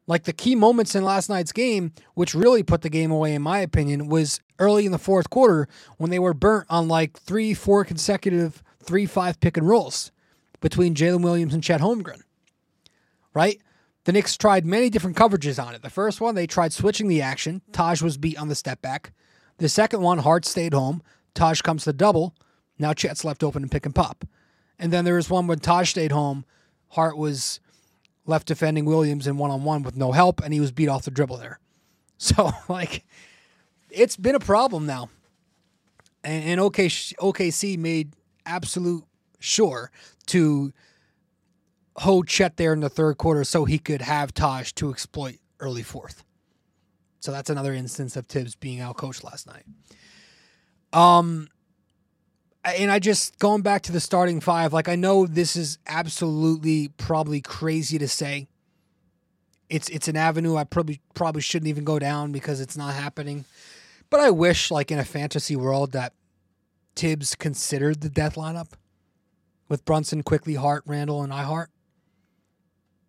Like 0.07 0.23
the 0.23 0.33
key 0.33 0.55
moments 0.55 0.95
in 0.95 1.05
last 1.05 1.29
night's 1.29 1.53
game, 1.53 1.93
which 2.15 2.35
really 2.35 2.63
put 2.63 2.81
the 2.81 2.89
game 2.89 3.11
away, 3.11 3.35
in 3.35 3.43
my 3.43 3.59
opinion, 3.59 4.09
was 4.09 4.41
early 4.59 4.87
in 4.87 4.93
the 4.93 4.97
fourth 4.97 5.29
quarter 5.29 5.69
when 5.99 6.09
they 6.09 6.19
were 6.19 6.33
burnt 6.33 6.65
on 6.71 6.89
like 6.89 7.19
three, 7.19 7.53
four 7.53 7.85
consecutive 7.85 8.63
three, 8.83 9.05
five 9.05 9.39
pick 9.39 9.59
and 9.59 9.69
rolls 9.69 10.13
between 10.63 10.95
Jalen 10.95 11.23
Williams 11.23 11.53
and 11.53 11.63
Chet 11.63 11.83
Holmgren 11.83 12.23
right? 13.37 13.61
The 14.05 14.13
Knicks 14.13 14.35
tried 14.35 14.65
many 14.65 14.89
different 14.89 15.15
coverages 15.15 15.63
on 15.63 15.75
it. 15.75 15.83
The 15.83 15.91
first 15.91 16.23
one, 16.23 16.35
they 16.35 16.47
tried 16.47 16.73
switching 16.73 17.07
the 17.07 17.21
action. 17.21 17.61
Taj 17.71 18.01
was 18.01 18.17
beat 18.17 18.39
on 18.39 18.49
the 18.49 18.55
step 18.55 18.81
back. 18.81 19.13
The 19.59 19.69
second 19.69 20.01
one, 20.01 20.19
Hart 20.19 20.47
stayed 20.47 20.73
home. 20.73 21.03
Taj 21.35 21.61
comes 21.61 21.85
to 21.85 21.93
double. 21.93 22.35
Now 22.79 22.95
Chet's 22.95 23.27
left 23.27 23.45
open 23.45 23.63
and 23.63 23.71
pick 23.71 23.85
and 23.85 23.95
pop. 23.95 24.25
And 24.79 24.91
then 24.91 25.05
there 25.05 25.17
was 25.17 25.29
one 25.29 25.47
when 25.47 25.59
Taj 25.59 25.91
stayed 25.91 26.13
home. 26.13 26.47
Hart 26.89 27.19
was 27.19 27.61
left 28.25 28.49
defending 28.49 28.87
Williams 28.87 29.27
in 29.27 29.37
one 29.37 29.51
on 29.51 29.65
one 29.65 29.83
with 29.83 29.97
no 29.97 30.13
help, 30.13 30.43
and 30.43 30.55
he 30.55 30.61
was 30.61 30.73
beat 30.73 30.89
off 30.89 31.05
the 31.05 31.11
dribble 31.11 31.37
there. 31.37 31.61
So, 32.19 32.51
like, 32.67 33.05
it's 33.91 34.17
been 34.17 34.35
a 34.35 34.41
problem 34.41 34.87
now. 34.87 35.11
And, 36.25 36.45
and 36.45 36.61
OK, 36.61 36.87
OKC 36.87 37.77
made 37.77 38.15
absolute 38.47 39.05
sure 39.39 39.91
to 40.29 40.73
hold 41.99 42.29
Chet 42.29 42.57
there 42.57 42.73
in 42.73 42.81
the 42.81 42.89
third 42.89 43.19
quarter 43.19 43.45
so 43.45 43.65
he 43.65 43.79
could 43.79 44.03
have 44.03 44.35
Taj 44.35 44.73
to 44.73 44.91
exploit 44.91 45.39
early 45.61 45.83
fourth. 45.83 46.25
So 47.21 47.33
that's 47.33 47.51
another 47.51 47.73
instance 47.73 48.17
of 48.17 48.27
Thibs 48.27 48.55
being 48.55 48.79
outcoached 48.79 49.25
last 49.25 49.47
night. 49.47 49.65
Um, 50.93 51.49
and 52.65 52.91
I 52.91 52.99
just 52.99 53.39
going 53.39 53.63
back 53.63 53.83
to 53.83 53.93
the 53.93 54.01
starting 54.01 54.41
five, 54.41 54.73
like 54.73 54.89
I 54.89 54.97
know 54.97 55.27
this 55.27 55.57
is 55.57 55.79
absolutely 55.87 56.89
probably 56.97 57.41
crazy 57.41 57.99
to 57.99 58.09
say. 58.09 58.49
It's 59.69 59.89
it's 59.89 60.07
an 60.07 60.17
avenue 60.17 60.57
I 60.57 60.65
probably 60.65 61.01
probably 61.15 61.43
shouldn't 61.43 61.69
even 61.69 61.85
go 61.85 61.99
down 61.99 62.31
because 62.31 62.61
it's 62.61 62.77
not 62.77 62.95
happening. 62.95 63.45
But 64.11 64.21
I 64.21 64.31
wish, 64.31 64.71
like 64.71 64.93
in 64.93 64.99
a 65.01 65.05
fantasy 65.05 65.57
world, 65.57 65.93
that 65.93 66.13
Thibs 66.95 67.35
considered 67.35 68.01
the 68.01 68.09
death 68.09 68.37
lineup 68.37 68.73
with 69.69 69.85
Brunson, 69.85 70.23
Quickley, 70.23 70.55
Hart, 70.55 70.85
Randle, 70.87 71.23
and 71.23 71.33
I-Hart 71.33 71.71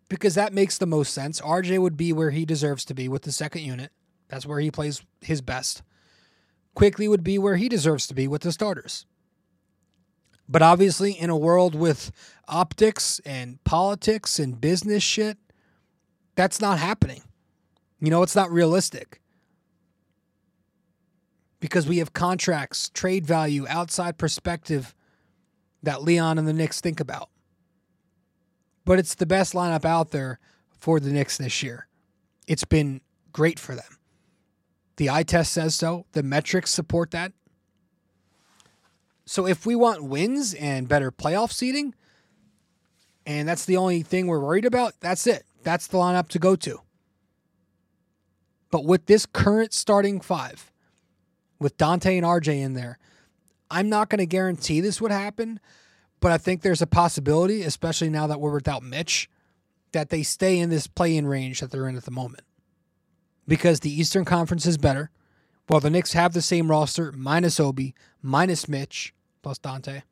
because 0.08 0.34
that 0.34 0.52
makes 0.52 0.78
the 0.78 0.86
most 0.86 1.12
sense. 1.12 1.40
RJ 1.40 1.78
would 1.78 1.96
be 1.96 2.12
where 2.12 2.30
he 2.30 2.44
deserves 2.44 2.84
to 2.86 2.94
be 2.94 3.08
with 3.08 3.22
the 3.22 3.32
second 3.32 3.62
unit. 3.62 3.92
That's 4.28 4.46
where 4.46 4.60
he 4.60 4.70
plays 4.70 5.02
his 5.20 5.40
best. 5.40 5.82
Quickley 6.74 7.08
would 7.08 7.24
be 7.24 7.38
where 7.38 7.56
he 7.56 7.68
deserves 7.68 8.06
to 8.06 8.14
be 8.14 8.28
with 8.28 8.42
the 8.42 8.52
starters. 8.52 9.06
But 10.48 10.62
obviously, 10.62 11.12
in 11.12 11.28
a 11.28 11.36
world 11.36 11.74
with 11.74 12.10
optics 12.46 13.20
and 13.26 13.62
politics 13.64 14.38
and 14.38 14.60
business 14.60 15.02
shit, 15.02 15.36
that's 16.36 16.60
not 16.60 16.78
happening. 16.78 17.22
You 18.00 18.10
know, 18.10 18.22
it's 18.22 18.36
not 18.36 18.50
realistic. 18.50 19.20
Because 21.60 21.86
we 21.86 21.98
have 21.98 22.12
contracts, 22.12 22.88
trade 22.88 23.26
value, 23.26 23.66
outside 23.68 24.16
perspective 24.16 24.94
that 25.82 26.02
Leon 26.02 26.38
and 26.38 26.48
the 26.48 26.52
Knicks 26.52 26.80
think 26.80 27.00
about 27.00 27.28
but 28.88 28.98
it's 28.98 29.16
the 29.16 29.26
best 29.26 29.52
lineup 29.52 29.84
out 29.84 30.12
there 30.12 30.38
for 30.78 30.98
the 30.98 31.10
Knicks 31.10 31.36
this 31.36 31.62
year. 31.62 31.88
It's 32.46 32.64
been 32.64 33.02
great 33.32 33.58
for 33.58 33.74
them. 33.74 33.98
The 34.96 35.10
eye 35.10 35.24
test 35.24 35.52
says 35.52 35.74
so. 35.74 36.06
The 36.12 36.22
metrics 36.22 36.70
support 36.70 37.10
that. 37.10 37.32
So 39.26 39.46
if 39.46 39.66
we 39.66 39.76
want 39.76 40.04
wins 40.04 40.54
and 40.54 40.88
better 40.88 41.12
playoff 41.12 41.52
seeding, 41.52 41.94
and 43.26 43.46
that's 43.46 43.66
the 43.66 43.76
only 43.76 44.00
thing 44.00 44.26
we're 44.26 44.40
worried 44.40 44.64
about, 44.64 44.94
that's 45.00 45.26
it. 45.26 45.44
That's 45.62 45.86
the 45.86 45.98
lineup 45.98 46.28
to 46.28 46.38
go 46.38 46.56
to. 46.56 46.80
But 48.70 48.86
with 48.86 49.04
this 49.04 49.26
current 49.26 49.74
starting 49.74 50.18
five, 50.18 50.72
with 51.58 51.76
Donte 51.76 52.16
and 52.16 52.24
RJ 52.24 52.62
in 52.62 52.72
there, 52.72 52.96
I'm 53.70 53.90
not 53.90 54.08
going 54.08 54.20
to 54.20 54.26
guarantee 54.26 54.80
this 54.80 54.98
would 54.98 55.12
happen, 55.12 55.60
but 56.20 56.32
I 56.32 56.38
think 56.38 56.62
there's 56.62 56.82
a 56.82 56.86
possibility, 56.86 57.62
especially 57.62 58.10
now 58.10 58.26
that 58.26 58.40
we're 58.40 58.52
without 58.52 58.82
Mitch, 58.82 59.28
that 59.92 60.10
they 60.10 60.22
stay 60.22 60.58
in 60.58 60.70
this 60.70 60.86
play 60.86 61.16
in 61.16 61.26
range 61.26 61.60
that 61.60 61.70
they're 61.70 61.88
in 61.88 61.96
at 61.96 62.04
the 62.04 62.10
moment. 62.10 62.42
Because 63.46 63.80
the 63.80 63.92
Eastern 63.92 64.24
Conference 64.24 64.66
is 64.66 64.76
better. 64.76 65.10
While 65.66 65.80
the 65.80 65.90
Knicks 65.90 66.12
have 66.14 66.32
the 66.32 66.42
same 66.42 66.70
roster, 66.70 67.12
minus 67.12 67.60
Obi, 67.60 67.94
minus 68.22 68.68
Mitch, 68.68 69.14
plus 69.42 69.58
Donte. 69.58 70.02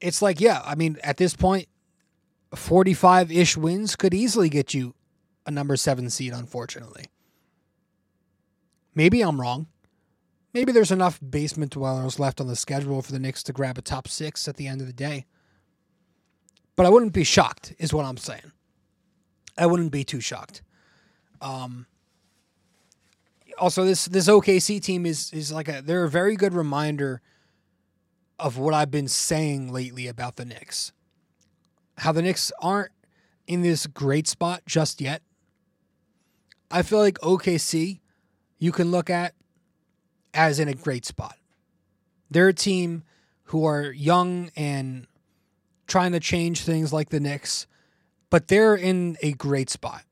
It's 0.00 0.22
like, 0.22 0.40
yeah, 0.40 0.62
I 0.64 0.74
mean, 0.74 0.98
at 1.02 1.16
this 1.16 1.34
point, 1.34 1.68
45 2.54 3.30
ish 3.30 3.56
wins 3.56 3.96
could 3.96 4.14
easily 4.14 4.48
get 4.48 4.74
you 4.74 4.94
a 5.46 5.50
number 5.50 5.76
seven 5.76 6.10
seed, 6.10 6.32
unfortunately. 6.32 7.06
Maybe 8.94 9.22
I'm 9.22 9.40
wrong 9.40 9.66
maybe 10.52 10.72
there's 10.72 10.90
enough 10.90 11.20
basement 11.20 11.72
dwellers 11.72 12.18
left 12.18 12.40
on 12.40 12.46
the 12.46 12.56
schedule 12.56 13.02
for 13.02 13.12
the 13.12 13.18
Knicks 13.18 13.42
to 13.44 13.52
grab 13.52 13.78
a 13.78 13.82
top 13.82 14.08
six 14.08 14.48
at 14.48 14.56
the 14.56 14.66
end 14.66 14.80
of 14.80 14.86
the 14.86 14.92
day. 14.92 15.26
But 16.76 16.86
I 16.86 16.88
wouldn't 16.88 17.12
be 17.12 17.24
shocked, 17.24 17.74
is 17.78 17.92
what 17.92 18.04
I'm 18.04 18.16
saying. 18.16 18.52
I 19.58 19.66
wouldn't 19.66 19.92
be 19.92 20.04
too 20.04 20.20
shocked. 20.20 20.62
Um, 21.40 21.86
also, 23.58 23.84
this 23.84 24.06
this 24.06 24.28
OKC 24.28 24.82
team 24.82 25.04
is 25.04 25.32
is 25.32 25.52
like 25.52 25.68
a 25.68 25.82
they're 25.82 26.04
a 26.04 26.10
very 26.10 26.36
good 26.36 26.54
reminder 26.54 27.20
of 28.38 28.56
what 28.56 28.72
I've 28.72 28.90
been 28.90 29.08
saying 29.08 29.70
lately 29.70 30.06
about 30.06 30.36
the 30.36 30.46
Knicks. 30.46 30.92
How 31.98 32.12
the 32.12 32.22
Knicks 32.22 32.50
aren't 32.62 32.92
in 33.46 33.60
this 33.60 33.86
great 33.86 34.26
spot 34.26 34.62
just 34.66 35.00
yet. 35.00 35.22
I 36.70 36.82
feel 36.82 37.00
like 37.00 37.18
OKC, 37.18 38.00
you 38.58 38.72
can 38.72 38.90
look 38.90 39.10
at 39.10 39.34
as 40.34 40.58
in 40.58 40.68
a 40.68 40.74
great 40.74 41.04
spot. 41.04 41.36
They're 42.30 42.48
a 42.48 42.54
team 42.54 43.04
who 43.44 43.64
are 43.64 43.90
young 43.90 44.50
and 44.56 45.06
trying 45.86 46.12
to 46.12 46.20
change 46.20 46.62
things 46.62 46.92
like 46.92 47.08
the 47.08 47.20
Knicks, 47.20 47.66
but 48.30 48.48
they're 48.48 48.76
in 48.76 49.16
a 49.22 49.32
great 49.32 49.70
spot. 49.70 50.04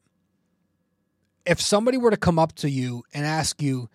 If 1.46 1.60
somebody 1.60 1.96
were 1.96 2.10
to 2.10 2.16
come 2.16 2.38
up 2.38 2.52
to 2.56 2.68
you 2.68 3.04
and 3.14 3.24
ask 3.24 3.62
you, 3.62 3.88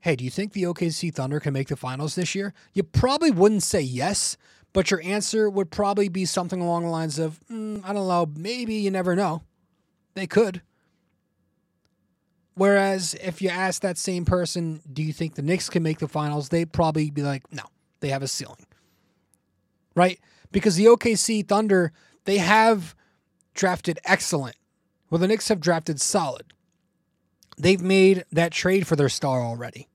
hey, 0.00 0.16
do 0.16 0.24
you 0.24 0.30
think 0.30 0.52
the 0.52 0.64
OKC 0.64 1.14
Thunder 1.14 1.40
can 1.40 1.52
make 1.52 1.68
the 1.68 1.76
finals 1.76 2.14
this 2.14 2.34
year? 2.34 2.52
You 2.74 2.82
probably 2.82 3.30
wouldn't 3.30 3.62
say 3.62 3.80
yes, 3.80 4.36
but 4.72 4.90
your 4.90 5.00
answer 5.02 5.48
would 5.48 5.70
probably 5.70 6.08
be 6.08 6.24
something 6.24 6.60
along 6.60 6.82
the 6.82 6.90
lines 6.90 7.18
of, 7.18 7.40
mm, 7.50 7.80
I 7.84 7.92
don't 7.92 8.08
know, 8.08 8.26
maybe 8.36 8.74
you 8.74 8.90
never 8.90 9.14
know. 9.14 9.42
They 10.14 10.26
could. 10.26 10.62
Whereas 12.58 13.14
if 13.22 13.40
you 13.40 13.50
ask 13.50 13.82
that 13.82 13.96
same 13.96 14.24
person, 14.24 14.82
do 14.92 15.00
you 15.00 15.12
think 15.12 15.36
the 15.36 15.42
Knicks 15.42 15.70
can 15.70 15.84
make 15.84 16.00
the 16.00 16.08
finals? 16.08 16.48
They'd 16.48 16.72
probably 16.72 17.08
be 17.08 17.22
like, 17.22 17.44
no, 17.52 17.62
they 18.00 18.08
have 18.08 18.24
a 18.24 18.26
ceiling. 18.26 18.66
Right? 19.94 20.18
Because 20.50 20.74
the 20.74 20.86
OKC 20.86 21.46
Thunder, 21.46 21.92
they 22.24 22.38
have 22.38 22.96
drafted 23.54 24.00
excellent. 24.04 24.56
Well, 25.08 25.20
the 25.20 25.28
Knicks 25.28 25.46
have 25.48 25.60
drafted 25.60 26.00
solid. 26.00 26.52
They've 27.56 27.80
made 27.80 28.24
that 28.32 28.50
trade 28.50 28.88
for 28.88 28.96
their 28.96 29.08
star 29.08 29.40
already 29.40 29.86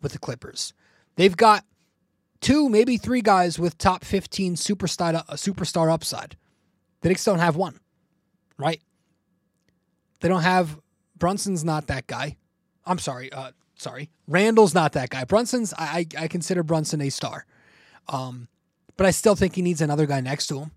with 0.00 0.12
the 0.12 0.18
Clippers. 0.18 0.72
They've 1.16 1.36
got 1.36 1.66
two, 2.40 2.70
maybe 2.70 2.96
three 2.96 3.20
guys 3.20 3.58
with 3.58 3.76
top 3.76 4.04
15 4.04 4.56
superstar, 4.56 5.16
uh, 5.16 5.34
superstar 5.34 5.92
upside. 5.92 6.34
The 7.02 7.10
Knicks 7.10 7.24
don't 7.24 7.40
have 7.40 7.56
one, 7.56 7.78
right? 8.56 8.80
They 10.20 10.28
don't 10.30 10.42
have 10.42 10.80
Brunson's 11.18 11.64
not 11.64 11.86
that 11.86 12.06
guy. 12.06 12.36
I'm 12.84 12.98
sorry. 12.98 13.32
Uh, 13.32 13.52
sorry. 13.76 14.10
Randle's 14.28 14.74
not 14.74 14.92
that 14.92 15.10
guy. 15.10 15.24
Brunson's 15.24 15.74
I 15.76 16.06
I 16.18 16.28
consider 16.28 16.62
Brunson 16.62 17.00
a 17.00 17.10
star. 17.10 17.46
Um, 18.08 18.48
but 18.96 19.06
I 19.06 19.10
still 19.10 19.34
think 19.34 19.54
he 19.54 19.62
needs 19.62 19.80
another 19.80 20.06
guy 20.06 20.20
next 20.20 20.46
to 20.48 20.60
him. 20.60 20.70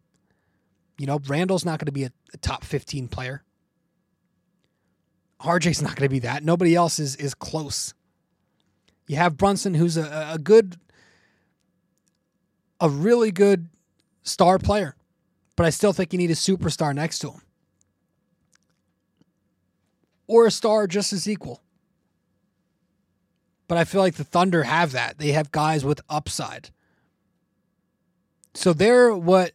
You 0.97 1.06
know, 1.06 1.19
Randle's 1.28 1.63
not 1.63 1.80
going 1.80 1.86
to 1.86 1.91
be 1.91 2.04
a, 2.04 2.12
a 2.34 2.38
top 2.38 2.63
15 2.63 3.08
player. 3.08 3.43
RJ's 5.41 5.82
not 5.82 5.95
going 5.95 6.08
to 6.08 6.12
be 6.12 6.19
that. 6.19 6.43
Nobody 6.43 6.75
else 6.75 6.99
is 6.99 7.15
is 7.15 7.34
close. 7.34 7.93
You 9.08 9.15
have 9.15 9.38
Brunson, 9.38 9.73
who's 9.73 9.97
a, 9.97 10.32
a 10.34 10.38
good, 10.38 10.78
a 12.80 12.89
really 12.89 13.32
good 13.32 13.69
star 14.21 14.60
player, 14.60 14.95
but 15.56 15.65
I 15.65 15.71
still 15.71 15.93
think 15.93 16.13
you 16.13 16.19
need 16.19 16.30
a 16.30 16.36
superstar 16.36 16.93
next 16.93 17.19
to 17.19 17.32
him. 17.32 17.41
Or 20.30 20.46
a 20.46 20.52
star 20.52 20.86
just 20.86 21.12
as 21.12 21.28
equal. 21.28 21.63
But 23.68 23.80
I 23.80 23.84
feel 23.84 24.00
like 24.00 24.13
the 24.13 24.24
Thunder 24.24 24.63
have 24.63 24.92
that. 24.92 25.18
They 25.18 25.32
have 25.32 25.52
guys 25.52 25.84
with 25.84 26.02
upside. 26.08 26.70
So 28.54 28.72
they're 28.72 29.15
what 29.15 29.54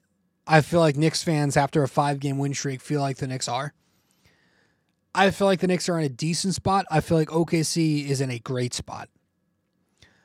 I 0.49 0.61
feel 0.63 0.81
like 0.81 0.97
Knicks 0.97 1.23
fans 1.23 1.57
after 1.57 1.85
a 1.85 1.89
five 1.89 2.19
game 2.19 2.39
win 2.39 2.55
streak 2.55 2.81
feel 2.81 3.01
like 3.01 3.19
the 3.19 3.29
Knicks 3.29 3.49
are. 3.49 3.73
I 5.15 5.31
feel 5.31 5.47
like 5.47 5.61
the 5.61 5.69
Knicks 5.69 5.89
are 5.89 5.97
in 5.97 6.05
a 6.05 6.09
decent 6.09 6.55
spot. 6.55 6.87
I 6.91 7.01
feel 7.01 7.17
like 7.17 7.29
OKC 7.29 8.09
is 8.09 8.21
in 8.21 8.33
a 8.33 8.41
great 8.41 8.75
spot. 8.75 9.09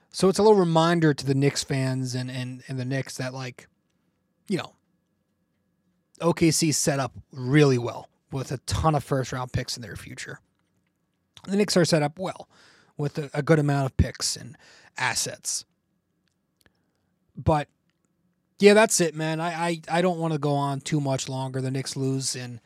So 0.10 0.30
it's 0.30 0.40
a 0.40 0.42
little 0.42 0.58
reminder 0.58 1.14
to 1.14 1.26
the 1.28 1.36
Knicks 1.36 1.64
fans 1.64 2.16
and, 2.16 2.32
and, 2.32 2.64
and 2.68 2.80
the 2.80 2.86
Knicks 2.86 3.18
that 3.18 3.36
like, 3.36 3.68
you 4.48 4.58
know, 4.58 4.74
OKC 6.20 6.74
set 6.74 7.00
up 7.00 7.14
really 7.32 7.78
well 7.78 8.09
with 8.32 8.52
a 8.52 8.58
ton 8.60 8.96
of 8.96 9.04
first 9.04 9.32
round 9.32 9.52
picks 9.54 9.76
in 9.76 9.82
their 9.82 9.96
future. 9.96 10.40
The 11.48 11.56
Knicks 11.56 11.78
are 11.78 11.86
set 11.86 12.04
up 12.04 12.20
well 12.20 12.50
with 12.98 13.18
a, 13.18 13.30
a 13.34 13.42
good 13.42 13.60
amount 13.60 13.86
of 13.86 13.98
picks 13.98 14.36
and 14.36 14.58
assets. 14.98 15.66
But 17.36 17.68
yeah, 18.60 18.74
that's 18.74 19.00
it, 19.00 19.16
man. 19.16 19.40
I 19.40 19.50
I, 19.50 19.82
I 19.90 20.02
don't 20.02 20.20
want 20.20 20.34
to 20.34 20.40
go 20.40 20.54
on 20.54 20.82
too 20.82 21.00
much 21.00 21.30
longer. 21.30 21.62
The 21.62 21.72
Knicks 21.72 21.96
lose, 21.96 22.36
and 22.36 22.60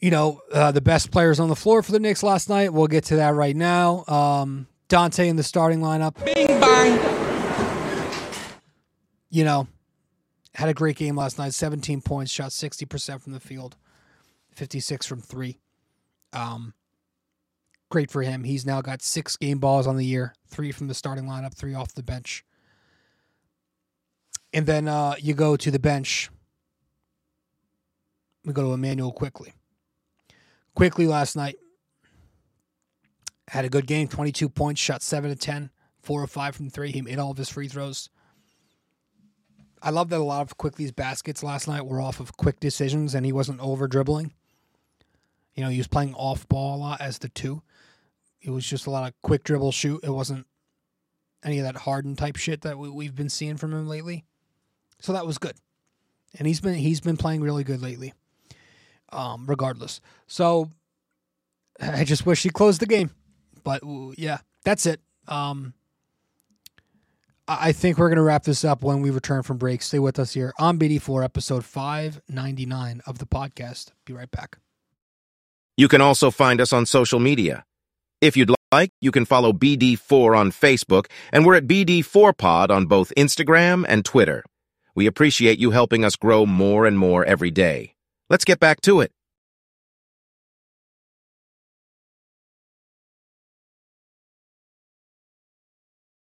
you 0.00 0.10
know 0.10 0.42
uh, 0.52 0.70
the 0.72 0.82
best 0.82 1.10
players 1.10 1.40
on 1.40 1.48
the 1.48 1.56
floor 1.56 1.82
for 1.82 1.92
the 1.92 2.00
Knicks 2.00 2.22
last 2.22 2.48
night. 2.48 2.72
We'll 2.72 2.86
get 2.86 3.04
to 3.04 3.16
that 3.16 3.34
right 3.34 3.56
now. 3.56 4.04
Um, 4.06 4.66
Donte 4.88 5.26
in 5.26 5.36
the 5.36 5.42
starting 5.42 5.80
lineup. 5.80 6.22
Bing 6.24 6.46
bang. 6.60 7.00
You 9.30 9.44
know, 9.44 9.66
had 10.54 10.68
a 10.68 10.74
great 10.74 10.96
game 10.96 11.16
last 11.16 11.38
night. 11.38 11.54
17 11.54 12.02
points, 12.02 12.30
shot 12.30 12.50
60% 12.50 13.20
from 13.20 13.32
the 13.32 13.40
field, 13.40 13.76
56 14.54 15.06
from 15.06 15.20
three. 15.20 15.58
Um, 16.32 16.74
great 17.90 18.10
for 18.10 18.22
him. 18.22 18.44
He's 18.44 18.66
now 18.66 18.80
got 18.80 19.02
six 19.02 19.36
game 19.36 19.58
balls 19.58 19.86
on 19.86 19.96
the 19.96 20.04
year, 20.04 20.34
three 20.48 20.72
from 20.72 20.88
the 20.88 20.94
starting 20.94 21.24
lineup, 21.24 21.54
three 21.54 21.74
off 21.74 21.94
the 21.94 22.02
bench. 22.02 22.44
And 24.52 24.66
then 24.66 24.88
uh, 24.88 25.16
you 25.18 25.34
go 25.34 25.56
to 25.56 25.70
the 25.70 25.78
bench. 25.78 26.30
We 28.44 28.52
go 28.52 28.62
to 28.62 28.72
Immanuel 28.72 29.12
Quickley. 29.12 29.52
Quickley 30.74 31.06
last 31.06 31.36
night 31.36 31.56
had 33.48 33.64
a 33.64 33.68
good 33.68 33.86
game, 33.86 34.08
22 34.08 34.48
points, 34.48 34.80
shot 34.80 35.02
7 35.02 35.30
to 35.30 35.36
10, 35.36 35.70
4 36.02 36.22
or 36.22 36.26
5 36.26 36.56
from 36.56 36.70
3. 36.70 36.92
He 36.92 37.02
made 37.02 37.18
all 37.18 37.30
of 37.30 37.36
his 37.36 37.48
free 37.48 37.68
throws. 37.68 38.10
I 39.82 39.90
love 39.90 40.08
that 40.08 40.20
a 40.20 40.24
lot 40.24 40.42
of 40.42 40.56
Quickley's 40.56 40.92
baskets 40.92 41.42
last 41.42 41.68
night 41.68 41.84
were 41.84 42.00
off 42.00 42.18
of 42.18 42.36
quick 42.36 42.58
decisions 42.58 43.14
and 43.14 43.26
he 43.26 43.32
wasn't 43.32 43.60
over 43.60 43.86
dribbling. 43.86 44.32
You 45.54 45.62
know, 45.64 45.70
he 45.70 45.78
was 45.78 45.86
playing 45.86 46.14
off 46.14 46.48
ball 46.48 46.76
a 46.76 46.78
lot 46.78 47.00
as 47.00 47.18
the 47.18 47.28
two. 47.28 47.62
It 48.40 48.50
was 48.50 48.66
just 48.66 48.86
a 48.86 48.90
lot 48.90 49.08
of 49.08 49.14
quick 49.22 49.44
dribble 49.44 49.72
shoot. 49.72 50.00
It 50.02 50.10
wasn't 50.10 50.46
any 51.44 51.58
of 51.58 51.64
that 51.64 51.76
hardened 51.76 52.18
type 52.18 52.36
shit 52.36 52.62
that 52.62 52.78
we, 52.78 52.90
we've 52.90 53.14
been 53.14 53.28
seeing 53.28 53.56
from 53.56 53.72
him 53.72 53.88
lately. 53.88 54.24
So 55.00 55.12
that 55.12 55.26
was 55.26 55.38
good. 55.38 55.54
And 56.38 56.48
he's 56.48 56.60
been 56.60 56.74
he's 56.74 57.00
been 57.00 57.16
playing 57.16 57.42
really 57.42 57.64
good 57.64 57.80
lately. 57.80 58.12
Um, 59.12 59.46
regardless. 59.46 60.00
So 60.26 60.70
I 61.80 62.04
just 62.04 62.26
wish 62.26 62.42
he 62.42 62.50
closed 62.50 62.80
the 62.80 62.86
game. 62.86 63.10
But 63.62 63.82
yeah, 64.16 64.38
that's 64.64 64.86
it. 64.86 65.00
Um, 65.28 65.74
I 67.46 67.72
think 67.72 67.98
we're 67.98 68.08
going 68.08 68.16
to 68.16 68.22
wrap 68.22 68.44
this 68.44 68.64
up 68.64 68.82
when 68.82 69.02
we 69.02 69.10
return 69.10 69.42
from 69.42 69.58
break. 69.58 69.82
Stay 69.82 69.98
with 69.98 70.18
us 70.18 70.32
here 70.32 70.52
on 70.58 70.78
BD4, 70.78 71.22
episode 71.22 71.64
599 71.64 73.02
of 73.06 73.18
the 73.18 73.26
podcast. 73.26 73.92
Be 74.06 74.14
right 74.14 74.30
back. 74.30 74.58
You 75.76 75.88
can 75.88 76.00
also 76.00 76.30
find 76.30 76.60
us 76.60 76.72
on 76.72 76.86
social 76.86 77.18
media. 77.18 77.64
If 78.20 78.36
you'd 78.36 78.52
like, 78.70 78.92
you 79.00 79.10
can 79.10 79.24
follow 79.24 79.52
BD4 79.52 80.38
on 80.38 80.52
Facebook, 80.52 81.06
and 81.32 81.44
we're 81.44 81.56
at 81.56 81.66
BD4Pod 81.66 82.70
on 82.70 82.86
both 82.86 83.12
Instagram 83.16 83.84
and 83.88 84.04
Twitter. 84.04 84.44
We 84.94 85.06
appreciate 85.06 85.58
you 85.58 85.72
helping 85.72 86.04
us 86.04 86.14
grow 86.14 86.46
more 86.46 86.86
and 86.86 86.96
more 86.96 87.24
every 87.24 87.50
day. 87.50 87.94
Let's 88.30 88.44
get 88.44 88.60
back 88.60 88.80
to 88.82 89.00
it. 89.00 89.10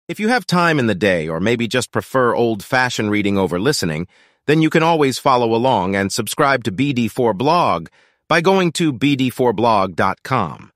If 0.07 0.21
you 0.21 0.29
have 0.29 0.45
time 0.45 0.79
in 0.79 0.87
the 0.87 0.95
day 0.95 1.27
or 1.27 1.41
maybe 1.41 1.67
just 1.67 1.91
prefer 1.91 2.33
old-fashioned 2.33 3.11
reading 3.11 3.37
over 3.37 3.59
listening, 3.59 4.07
then 4.47 4.61
you 4.61 4.69
can 4.69 4.83
always 4.83 5.19
follow 5.19 5.53
along 5.53 5.95
and 5.95 6.11
subscribe 6.11 6.63
to 6.63 6.71
BD4 6.71 7.37
Blog 7.37 7.89
by 8.33 8.41
going 8.41 8.71
to 8.71 8.91
bd4blog.com. 8.91 10.71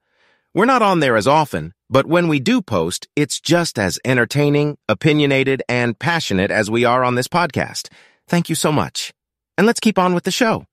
We're 0.54 0.64
not 0.64 0.80
on 0.80 1.00
there 1.00 1.16
as 1.16 1.26
often, 1.26 1.74
but 1.90 2.06
when 2.06 2.28
we 2.28 2.38
do 2.38 2.62
post, 2.62 3.08
it's 3.16 3.40
just 3.40 3.80
as 3.80 3.98
entertaining, 4.04 4.78
opinionated, 4.88 5.64
and 5.68 5.98
passionate 5.98 6.52
as 6.52 6.70
we 6.70 6.84
are 6.84 7.02
on 7.02 7.16
this 7.16 7.26
podcast. 7.26 7.88
Thank 8.28 8.48
you 8.48 8.54
so 8.54 8.70
much. 8.70 9.12
And 9.56 9.66
let's 9.66 9.80
keep 9.80 9.98
on 9.98 10.14
with 10.14 10.22
the 10.22 10.30
show. 10.30 10.66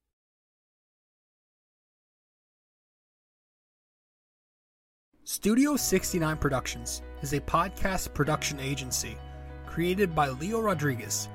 Studio 5.23 5.77
69 5.77 6.37
Productions 6.37 7.01
is 7.23 7.33
a 7.33 7.39
podcast 7.39 8.13
production 8.13 8.59
agency 8.59 9.17
created 9.65 10.13
by 10.13 10.29
Leo 10.29 10.61
Rodriguez 10.61 11.29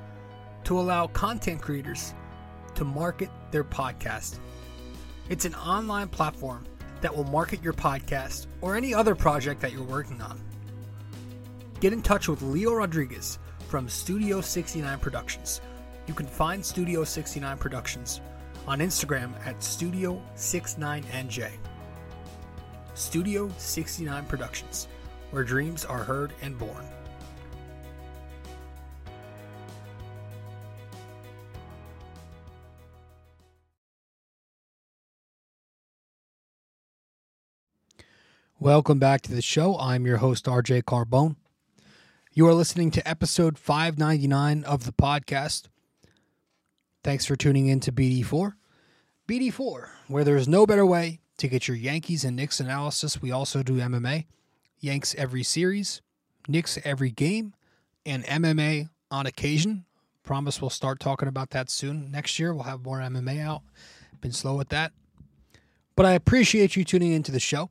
to 0.62 0.78
allow 0.78 1.08
content 1.08 1.60
creators 1.60 2.14
to 2.76 2.84
market 2.84 3.30
their 3.50 3.64
podcast. 3.64 4.38
It's 5.30 5.44
an 5.44 5.54
online 5.54 6.08
platform 6.08 6.64
that 7.02 7.16
will 7.16 7.22
market 7.22 7.62
your 7.62 7.72
podcast 7.72 8.48
or 8.60 8.74
any 8.74 8.92
other 8.92 9.14
project 9.14 9.60
that 9.60 9.70
you're 9.72 9.84
working 9.84 10.20
on. 10.20 10.40
Get 11.78 11.92
in 11.92 12.02
touch 12.02 12.26
with 12.26 12.42
Leo 12.42 12.72
Rodriguez 12.72 13.38
from 13.68 13.88
Studio 13.88 14.40
69 14.40 14.98
Productions. 14.98 15.60
You 16.08 16.14
can 16.14 16.26
find 16.26 16.66
Studio 16.66 17.04
69 17.04 17.58
Productions 17.58 18.20
on 18.66 18.80
Instagram 18.80 19.32
at 19.46 19.60
Studio69NJ. 19.60 21.52
Studio 22.94 23.48
69 23.56 24.24
Productions, 24.26 24.88
where 25.30 25.44
dreams 25.44 25.84
are 25.84 26.02
heard 26.02 26.32
and 26.42 26.58
born. 26.58 26.84
Welcome 38.62 38.98
back 38.98 39.22
to 39.22 39.32
the 39.32 39.40
show. 39.40 39.78
I'm 39.78 40.04
your 40.04 40.18
host, 40.18 40.44
RJ 40.44 40.82
Carbone. 40.82 41.36
You 42.34 42.46
are 42.46 42.52
listening 42.52 42.90
to 42.90 43.08
episode 43.08 43.56
599 43.56 44.64
of 44.64 44.84
the 44.84 44.92
podcast. 44.92 45.68
Thanks 47.02 47.24
for 47.24 47.36
tuning 47.36 47.68
in 47.68 47.80
to 47.80 47.90
BD4. 47.90 48.52
BD4, 49.26 49.88
where 50.08 50.24
there's 50.24 50.46
no 50.46 50.66
better 50.66 50.84
way 50.84 51.20
to 51.38 51.48
get 51.48 51.68
your 51.68 51.76
Yankees 51.78 52.22
and 52.22 52.36
Knicks 52.36 52.60
analysis. 52.60 53.22
We 53.22 53.32
also 53.32 53.62
do 53.62 53.78
MMA, 53.78 54.26
Yanks 54.78 55.14
every 55.16 55.42
series, 55.42 56.02
Knicks 56.46 56.78
every 56.84 57.10
game, 57.10 57.54
and 58.04 58.26
MMA 58.26 58.90
on 59.10 59.24
occasion. 59.24 59.86
Promise 60.22 60.60
we'll 60.60 60.68
start 60.68 61.00
talking 61.00 61.28
about 61.28 61.48
that 61.52 61.70
soon. 61.70 62.10
Next 62.10 62.38
year, 62.38 62.52
we'll 62.52 62.64
have 62.64 62.84
more 62.84 62.98
MMA 62.98 63.40
out. 63.40 63.62
Been 64.20 64.32
slow 64.32 64.54
with 64.54 64.68
that. 64.68 64.92
But 65.96 66.04
I 66.04 66.12
appreciate 66.12 66.76
you 66.76 66.84
tuning 66.84 67.12
into 67.12 67.32
the 67.32 67.40
show. 67.40 67.70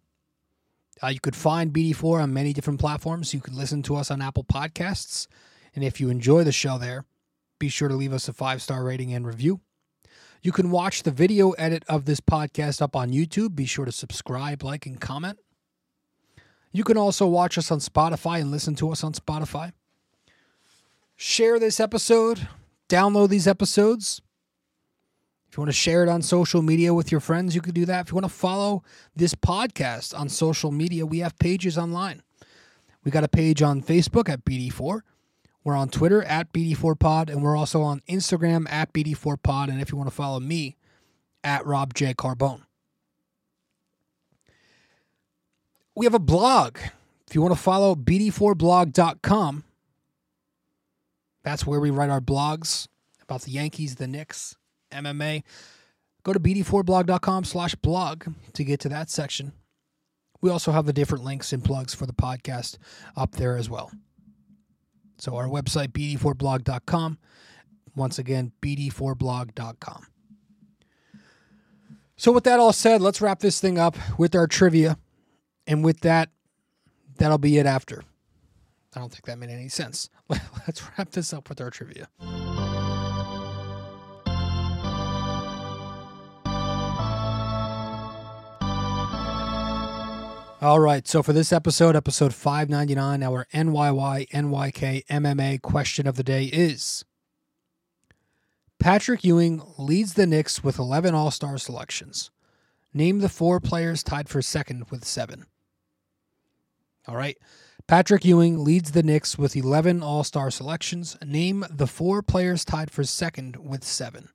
Uh, 1.02 1.08
you 1.08 1.20
could 1.20 1.36
find 1.36 1.72
BD4 1.72 2.24
on 2.24 2.34
many 2.34 2.54
different 2.54 2.80
platforms. 2.80 3.34
You 3.34 3.40
can 3.40 3.56
listen 3.56 3.82
to 3.84 3.96
us 3.96 4.12
on 4.12 4.22
Apple 4.22 4.44
Podcasts. 4.44 5.28
And 5.76 5.84
if 5.84 6.02
you 6.02 6.10
enjoy 6.10 6.44
the 6.44 6.52
show 6.52 6.78
there, 6.78 7.06
be 7.60 7.70
sure 7.70 7.88
to 7.88 7.96
leave 7.96 8.14
us 8.14 8.28
a 8.28 8.34
five 8.34 8.62
star 8.62 8.84
rating 8.84 9.14
and 9.14 9.26
review. 9.26 9.62
You 10.42 10.52
can 10.52 10.72
watch 10.72 11.04
the 11.04 11.12
video 11.12 11.52
edit 11.52 11.84
of 11.90 12.06
this 12.06 12.22
podcast 12.22 12.82
up 12.82 12.96
on 12.96 13.12
YouTube. 13.12 13.56
Be 13.56 13.66
sure 13.66 13.86
to 13.86 13.92
subscribe, 13.92 14.64
like, 14.64 14.86
and 14.86 15.00
comment. 15.00 15.38
You 16.72 16.84
can 16.84 16.98
also 16.98 17.28
watch 17.28 17.58
us 17.58 17.72
on 17.72 17.80
Spotify 17.80 18.40
and 18.40 18.52
listen 18.52 18.76
to 18.76 18.92
us 18.92 19.04
on 19.04 19.14
Spotify. 19.14 19.74
Share 21.18 21.60
this 21.60 21.80
episode, 21.80 22.48
download 22.88 23.30
these 23.30 23.48
episodes. 23.48 24.22
If 25.50 25.58
you 25.58 25.62
want 25.62 25.70
to 25.70 25.78
share 25.78 26.04
it 26.04 26.10
on 26.10 26.22
social 26.22 26.62
media 26.62 26.94
with 26.94 27.12
your 27.12 27.22
friends, 27.22 27.56
you 27.56 27.62
can 27.62 27.74
do 27.74 27.86
that. 27.86 28.02
If 28.02 28.12
you 28.12 28.16
want 28.16 28.26
to 28.26 28.30
follow 28.30 28.84
this 29.16 29.34
podcast 29.34 30.18
on 30.18 30.30
social 30.30 30.72
media, 30.72 31.06
we 31.06 31.20
have 31.20 31.38
pages 31.40 31.78
online. 31.78 32.22
We 33.04 33.12
got 33.12 33.24
a 33.24 33.30
page 33.30 33.62
on 33.62 33.82
Facebook 33.82 34.30
at 34.30 34.46
BD4. 34.46 35.02
We're 35.64 35.76
on 35.76 35.90
Twitter 35.90 36.24
at 36.24 36.54
BD4Pod, 36.54 37.30
and 37.30 37.42
we're 37.42 37.58
also 37.58 37.82
on 37.82 38.02
Instagram 38.08 38.72
at 38.72 38.94
BD4Pod. 38.94 39.70
And 39.70 39.82
if 39.82 39.92
you 39.92 39.98
want 39.98 40.10
to 40.10 40.16
follow 40.16 40.40
me, 40.40 40.78
at 41.44 41.66
Rob 41.66 41.94
J. 41.94 42.14
Carbone. 42.14 42.64
we 46.00 46.06
have 46.06 46.14
a 46.14 46.20
blog. 46.20 46.78
If 47.28 47.36
you 47.36 47.42
want 47.42 47.54
to 47.54 47.60
follow 47.60 47.94
bd4blog.com, 47.94 49.66
that's 51.44 51.68
where 51.68 51.82
we 51.82 51.90
write 51.90 52.10
our 52.10 52.22
blogs 52.22 52.88
about 53.22 53.42
the 53.42 53.52
Yankees, 53.52 53.96
the 53.96 54.08
Knicks, 54.08 54.56
MMA. 54.92 55.44
Go 56.24 56.34
to 56.34 56.40
bd4blog.com 56.40 57.44
slash 57.46 57.76
blog 57.76 58.26
to 58.54 58.64
get 58.64 58.80
to 58.82 58.90
that 58.90 59.10
section. 59.10 59.54
We 60.42 60.50
also 60.50 60.72
have 60.72 60.86
the 60.86 60.94
different 60.94 61.24
links 61.24 61.54
and 61.54 61.64
plugs 61.64 61.94
for 61.94 62.06
the 62.06 62.14
podcast 62.14 62.78
up 63.16 63.34
there 63.34 63.58
as 63.58 63.70
well. 63.70 63.92
So 65.18 65.36
our 65.36 65.48
website, 65.48 65.90
bd4blog.com. 65.90 67.18
Once 67.96 68.20
again, 68.20 68.54
bd4blog.com. 68.62 70.06
So 72.16 72.32
with 72.32 72.44
that 72.46 72.60
all 72.60 72.74
said, 72.74 73.02
let's 73.02 73.22
wrap 73.22 73.40
this 73.40 73.60
thing 73.60 73.78
up 73.78 73.98
with 74.18 74.36
our 74.36 74.48
trivia. 74.48 74.98
And 75.68 75.84
with 75.84 76.02
that, 76.02 76.30
that'll 77.18 77.38
be 77.38 77.58
it 77.58 77.66
after. 77.66 78.04
I 78.96 79.00
don't 79.00 79.12
think 79.12 79.26
that 79.26 79.38
made 79.38 79.52
any 79.52 79.70
sense. 79.70 80.10
Let's 80.30 80.82
wrap 80.98 81.12
this 81.12 81.32
up 81.32 81.48
with 81.48 81.62
our 81.62 81.70
trivia. 81.70 82.10
All 90.62 90.82
right, 90.82 91.08
so 91.08 91.24
for 91.24 91.32
this 91.32 91.54
episode, 91.54 91.96
episode 91.96 92.34
599, 92.34 93.24
our 93.24 93.48
NYY 93.54 94.28
NYK 94.28 95.06
MMA 95.06 95.62
question 95.62 96.06
of 96.06 96.18
the 96.18 96.24
day 96.24 96.48
is 96.48 97.06
Patrick 98.78 99.24
Ewing 99.24 99.62
leads 99.78 100.16
the 100.16 100.28
Knicks 100.28 100.62
with 100.62 100.78
11 100.78 101.16
All 101.16 101.32
Star 101.32 101.58
selections. 101.58 102.30
Name 102.94 103.20
the 103.20 103.30
four 103.30 103.62
players 103.62 104.04
tied 104.04 104.28
for 104.28 104.42
second 104.42 104.92
with 104.92 105.06
seven. 105.06 105.46
All 107.08 107.16
right. 107.16 107.38
Patrick 107.88 108.26
Ewing 108.26 108.62
leads 108.62 108.92
the 108.92 109.02
Knicks 109.02 109.38
with 109.38 109.56
11 109.56 110.04
All 110.04 110.26
Star 110.26 110.52
selections. 110.52 111.16
Name 111.26 111.66
the 111.70 111.88
four 111.88 112.22
players 112.22 112.66
tied 112.66 112.92
for 112.92 113.06
second 113.06 113.56
with 113.56 113.86
seven. 113.86 114.28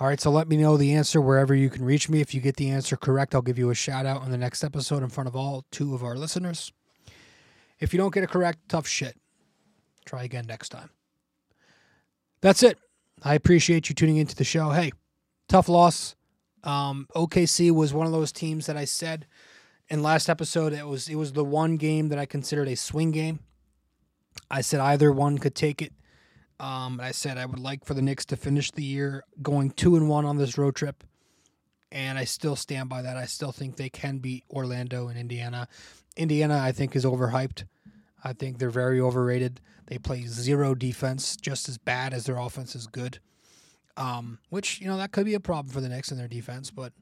All 0.00 0.08
right, 0.08 0.20
so 0.20 0.30
let 0.30 0.48
me 0.48 0.56
know 0.56 0.76
the 0.76 0.92
answer 0.94 1.20
wherever 1.20 1.54
you 1.54 1.70
can 1.70 1.84
reach 1.84 2.08
me. 2.08 2.20
If 2.20 2.34
you 2.34 2.40
get 2.40 2.56
the 2.56 2.70
answer 2.70 2.96
correct, 2.96 3.32
I'll 3.32 3.42
give 3.42 3.58
you 3.58 3.70
a 3.70 3.76
shout 3.76 4.06
out 4.06 4.22
on 4.22 4.32
the 4.32 4.36
next 4.36 4.64
episode 4.64 5.04
in 5.04 5.08
front 5.08 5.28
of 5.28 5.36
all 5.36 5.64
two 5.70 5.94
of 5.94 6.02
our 6.02 6.16
listeners. 6.16 6.72
If 7.78 7.92
you 7.92 7.98
don't 7.98 8.12
get 8.12 8.24
it 8.24 8.30
correct, 8.30 8.58
tough 8.68 8.88
shit. 8.88 9.16
Try 10.04 10.24
again 10.24 10.46
next 10.46 10.70
time. 10.70 10.90
That's 12.40 12.64
it. 12.64 12.76
I 13.22 13.34
appreciate 13.34 13.88
you 13.88 13.94
tuning 13.94 14.16
into 14.16 14.34
the 14.34 14.44
show. 14.44 14.70
Hey, 14.70 14.90
tough 15.48 15.68
loss. 15.68 16.16
Um, 16.64 17.06
OKC 17.14 17.70
was 17.70 17.94
one 17.94 18.06
of 18.06 18.12
those 18.12 18.32
teams 18.32 18.66
that 18.66 18.76
I 18.76 18.84
said 18.86 19.26
in 19.88 20.02
last 20.02 20.28
episode 20.28 20.72
it 20.72 20.86
was 20.86 21.08
it 21.08 21.14
was 21.14 21.34
the 21.34 21.44
one 21.44 21.76
game 21.76 22.08
that 22.08 22.18
I 22.18 22.26
considered 22.26 22.68
a 22.68 22.76
swing 22.76 23.12
game. 23.12 23.40
I 24.50 24.60
said 24.60 24.80
either 24.80 25.12
one 25.12 25.38
could 25.38 25.54
take 25.54 25.80
it. 25.80 25.92
Um, 26.60 27.00
I 27.00 27.10
said 27.10 27.36
I 27.36 27.46
would 27.46 27.58
like 27.58 27.84
for 27.84 27.94
the 27.94 28.02
Knicks 28.02 28.24
to 28.26 28.36
finish 28.36 28.70
the 28.70 28.84
year 28.84 29.24
going 29.42 29.70
two 29.70 29.96
and 29.96 30.08
one 30.08 30.24
on 30.24 30.38
this 30.38 30.56
road 30.56 30.76
trip, 30.76 31.02
and 31.90 32.18
I 32.18 32.24
still 32.24 32.56
stand 32.56 32.88
by 32.88 33.02
that. 33.02 33.16
I 33.16 33.26
still 33.26 33.52
think 33.52 33.76
they 33.76 33.88
can 33.88 34.18
beat 34.18 34.44
Orlando 34.50 35.08
and 35.08 35.18
Indiana. 35.18 35.68
Indiana, 36.16 36.58
I 36.58 36.72
think, 36.72 36.94
is 36.94 37.04
overhyped. 37.04 37.64
I 38.22 38.32
think 38.32 38.58
they're 38.58 38.70
very 38.70 39.00
overrated. 39.00 39.60
They 39.86 39.98
play 39.98 40.22
zero 40.26 40.74
defense, 40.74 41.36
just 41.36 41.68
as 41.68 41.76
bad 41.76 42.14
as 42.14 42.24
their 42.24 42.38
offense 42.38 42.74
is 42.74 42.86
good. 42.86 43.18
Um, 43.96 44.38
which 44.48 44.80
you 44.80 44.86
know 44.86 44.96
that 44.96 45.12
could 45.12 45.24
be 45.24 45.34
a 45.34 45.40
problem 45.40 45.72
for 45.72 45.80
the 45.80 45.88
Knicks 45.88 46.10
in 46.10 46.18
their 46.18 46.28
defense, 46.28 46.70
but 46.70 46.92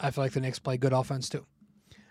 I 0.00 0.10
feel 0.10 0.24
like 0.24 0.32
the 0.32 0.40
Knicks 0.40 0.58
play 0.58 0.76
good 0.76 0.92
offense 0.92 1.28
too. 1.28 1.46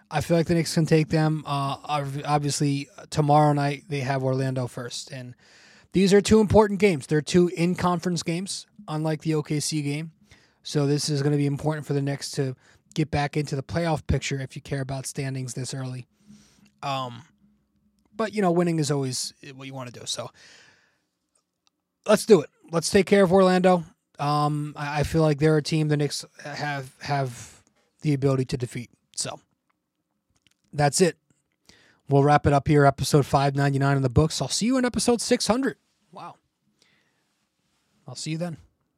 I 0.09 0.21
feel 0.21 0.37
like 0.37 0.47
the 0.47 0.55
Knicks 0.55 0.73
can 0.73 0.85
take 0.85 1.09
them. 1.09 1.43
Uh, 1.45 1.77
obviously, 1.85 2.89
tomorrow 3.09 3.53
night 3.53 3.85
they 3.87 4.01
have 4.01 4.23
Orlando 4.23 4.67
first, 4.67 5.11
and 5.11 5.35
these 5.93 6.13
are 6.13 6.21
two 6.21 6.39
important 6.39 6.79
games. 6.79 7.07
They're 7.07 7.21
two 7.21 7.49
in 7.49 7.75
conference 7.75 8.23
games, 8.23 8.65
unlike 8.87 9.21
the 9.21 9.31
OKC 9.31 9.83
game. 9.83 10.11
So 10.63 10.85
this 10.85 11.09
is 11.09 11.21
going 11.21 11.31
to 11.31 11.37
be 11.37 11.47
important 11.47 11.85
for 11.85 11.93
the 11.93 12.01
Knicks 12.01 12.31
to 12.31 12.55
get 12.93 13.09
back 13.09 13.35
into 13.35 13.55
the 13.55 13.63
playoff 13.63 14.05
picture 14.07 14.39
if 14.39 14.55
you 14.55 14.61
care 14.61 14.81
about 14.81 15.05
standings 15.05 15.53
this 15.53 15.73
early. 15.73 16.07
Um, 16.83 17.23
but 18.15 18.33
you 18.33 18.41
know, 18.41 18.51
winning 18.51 18.79
is 18.79 18.91
always 18.91 19.33
what 19.55 19.67
you 19.67 19.73
want 19.73 19.93
to 19.93 19.99
do. 19.99 20.05
So 20.05 20.29
let's 22.07 22.25
do 22.25 22.41
it. 22.41 22.49
Let's 22.71 22.89
take 22.89 23.05
care 23.05 23.23
of 23.23 23.33
Orlando. 23.33 23.83
Um, 24.19 24.73
I, 24.77 24.99
I 24.99 25.03
feel 25.03 25.21
like 25.21 25.39
they're 25.39 25.57
a 25.57 25.63
team 25.63 25.87
the 25.87 25.97
Knicks 25.97 26.25
have 26.43 26.93
have 27.01 27.63
the 28.01 28.13
ability 28.13 28.45
to 28.45 28.57
defeat. 28.57 28.89
So 29.15 29.39
that's 30.71 31.01
it. 31.01 31.17
We'll 32.11 32.23
wrap 32.23 32.45
it 32.45 32.51
up 32.51 32.67
here, 32.67 32.85
episode 32.85 33.25
599 33.25 33.95
in 33.95 34.03
the 34.03 34.09
books. 34.09 34.41
I'll 34.41 34.49
see 34.49 34.65
you 34.65 34.77
in 34.77 34.83
episode 34.83 35.21
600. 35.21 35.77
Wow. 36.11 36.35
I'll 38.05 38.15
see 38.15 38.31
you 38.31 38.37
then. 38.37 38.57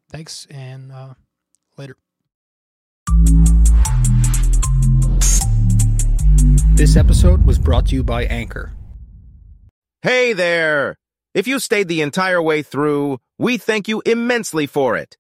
Thanks, 0.10 0.48
and 0.50 0.92
uh, 0.92 1.14
later. 1.78 1.96
This 6.74 6.96
episode 6.96 7.46
was 7.46 7.60
brought 7.60 7.86
to 7.88 7.96
you 7.96 8.04
by 8.04 8.26
Anchor. 8.26 8.72
Hey 10.02 10.34
there! 10.34 10.98
If 11.36 11.48
you 11.48 11.60
stayed 11.60 11.88
the 11.88 12.02
entire 12.02 12.42
way 12.42 12.64
through, 12.64 13.20
we 13.38 13.58
thank 13.60 13.88
you 13.88 14.02
immensely 14.08 14.66
for 14.66 14.98
it. 14.98 15.18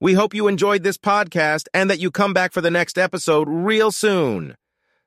We 0.00 0.14
hope 0.14 0.34
you 0.34 0.48
enjoyed 0.48 0.82
this 0.82 0.98
podcast 0.98 1.68
and 1.72 1.88
that 1.90 2.00
you 2.00 2.10
come 2.10 2.34
back 2.34 2.52
for 2.52 2.60
the 2.60 2.72
next 2.72 2.98
episode 2.98 3.48
real 3.48 3.92
soon. 3.92 4.56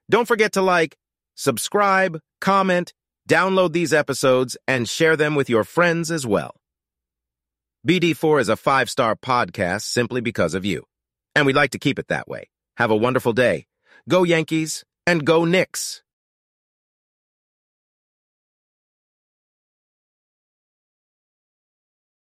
Don't 0.10 0.28
forget 0.28 0.54
to 0.54 0.62
like, 0.62 0.98
subscribe, 1.40 2.20
comment, 2.42 2.94
download 3.28 3.72
these 3.72 3.94
episodes, 3.94 4.58
and 4.68 4.88
share 4.88 5.16
them 5.16 5.36
with 5.36 5.50
your 5.50 5.64
friends 5.64 6.12
as 6.12 6.28
well. 6.28 6.56
BD4 7.88 8.42
is 8.42 8.50
a 8.50 8.58
five 8.58 8.90
star 8.90 9.16
podcast 9.16 9.84
simply 9.84 10.20
because 10.20 10.54
of 10.54 10.66
you. 10.66 10.84
And 11.34 11.46
we'd 11.46 11.56
like 11.56 11.72
to 11.72 11.80
keep 11.80 11.98
it 11.98 12.10
that 12.10 12.28
way. 12.28 12.50
Have 12.76 12.92
a 12.92 12.96
wonderful 12.96 13.34
day. 13.34 13.68
Go 14.10 14.24
Yankees 14.24 14.84
and 15.08 15.26
go 15.26 15.46
Knicks. 15.46 16.04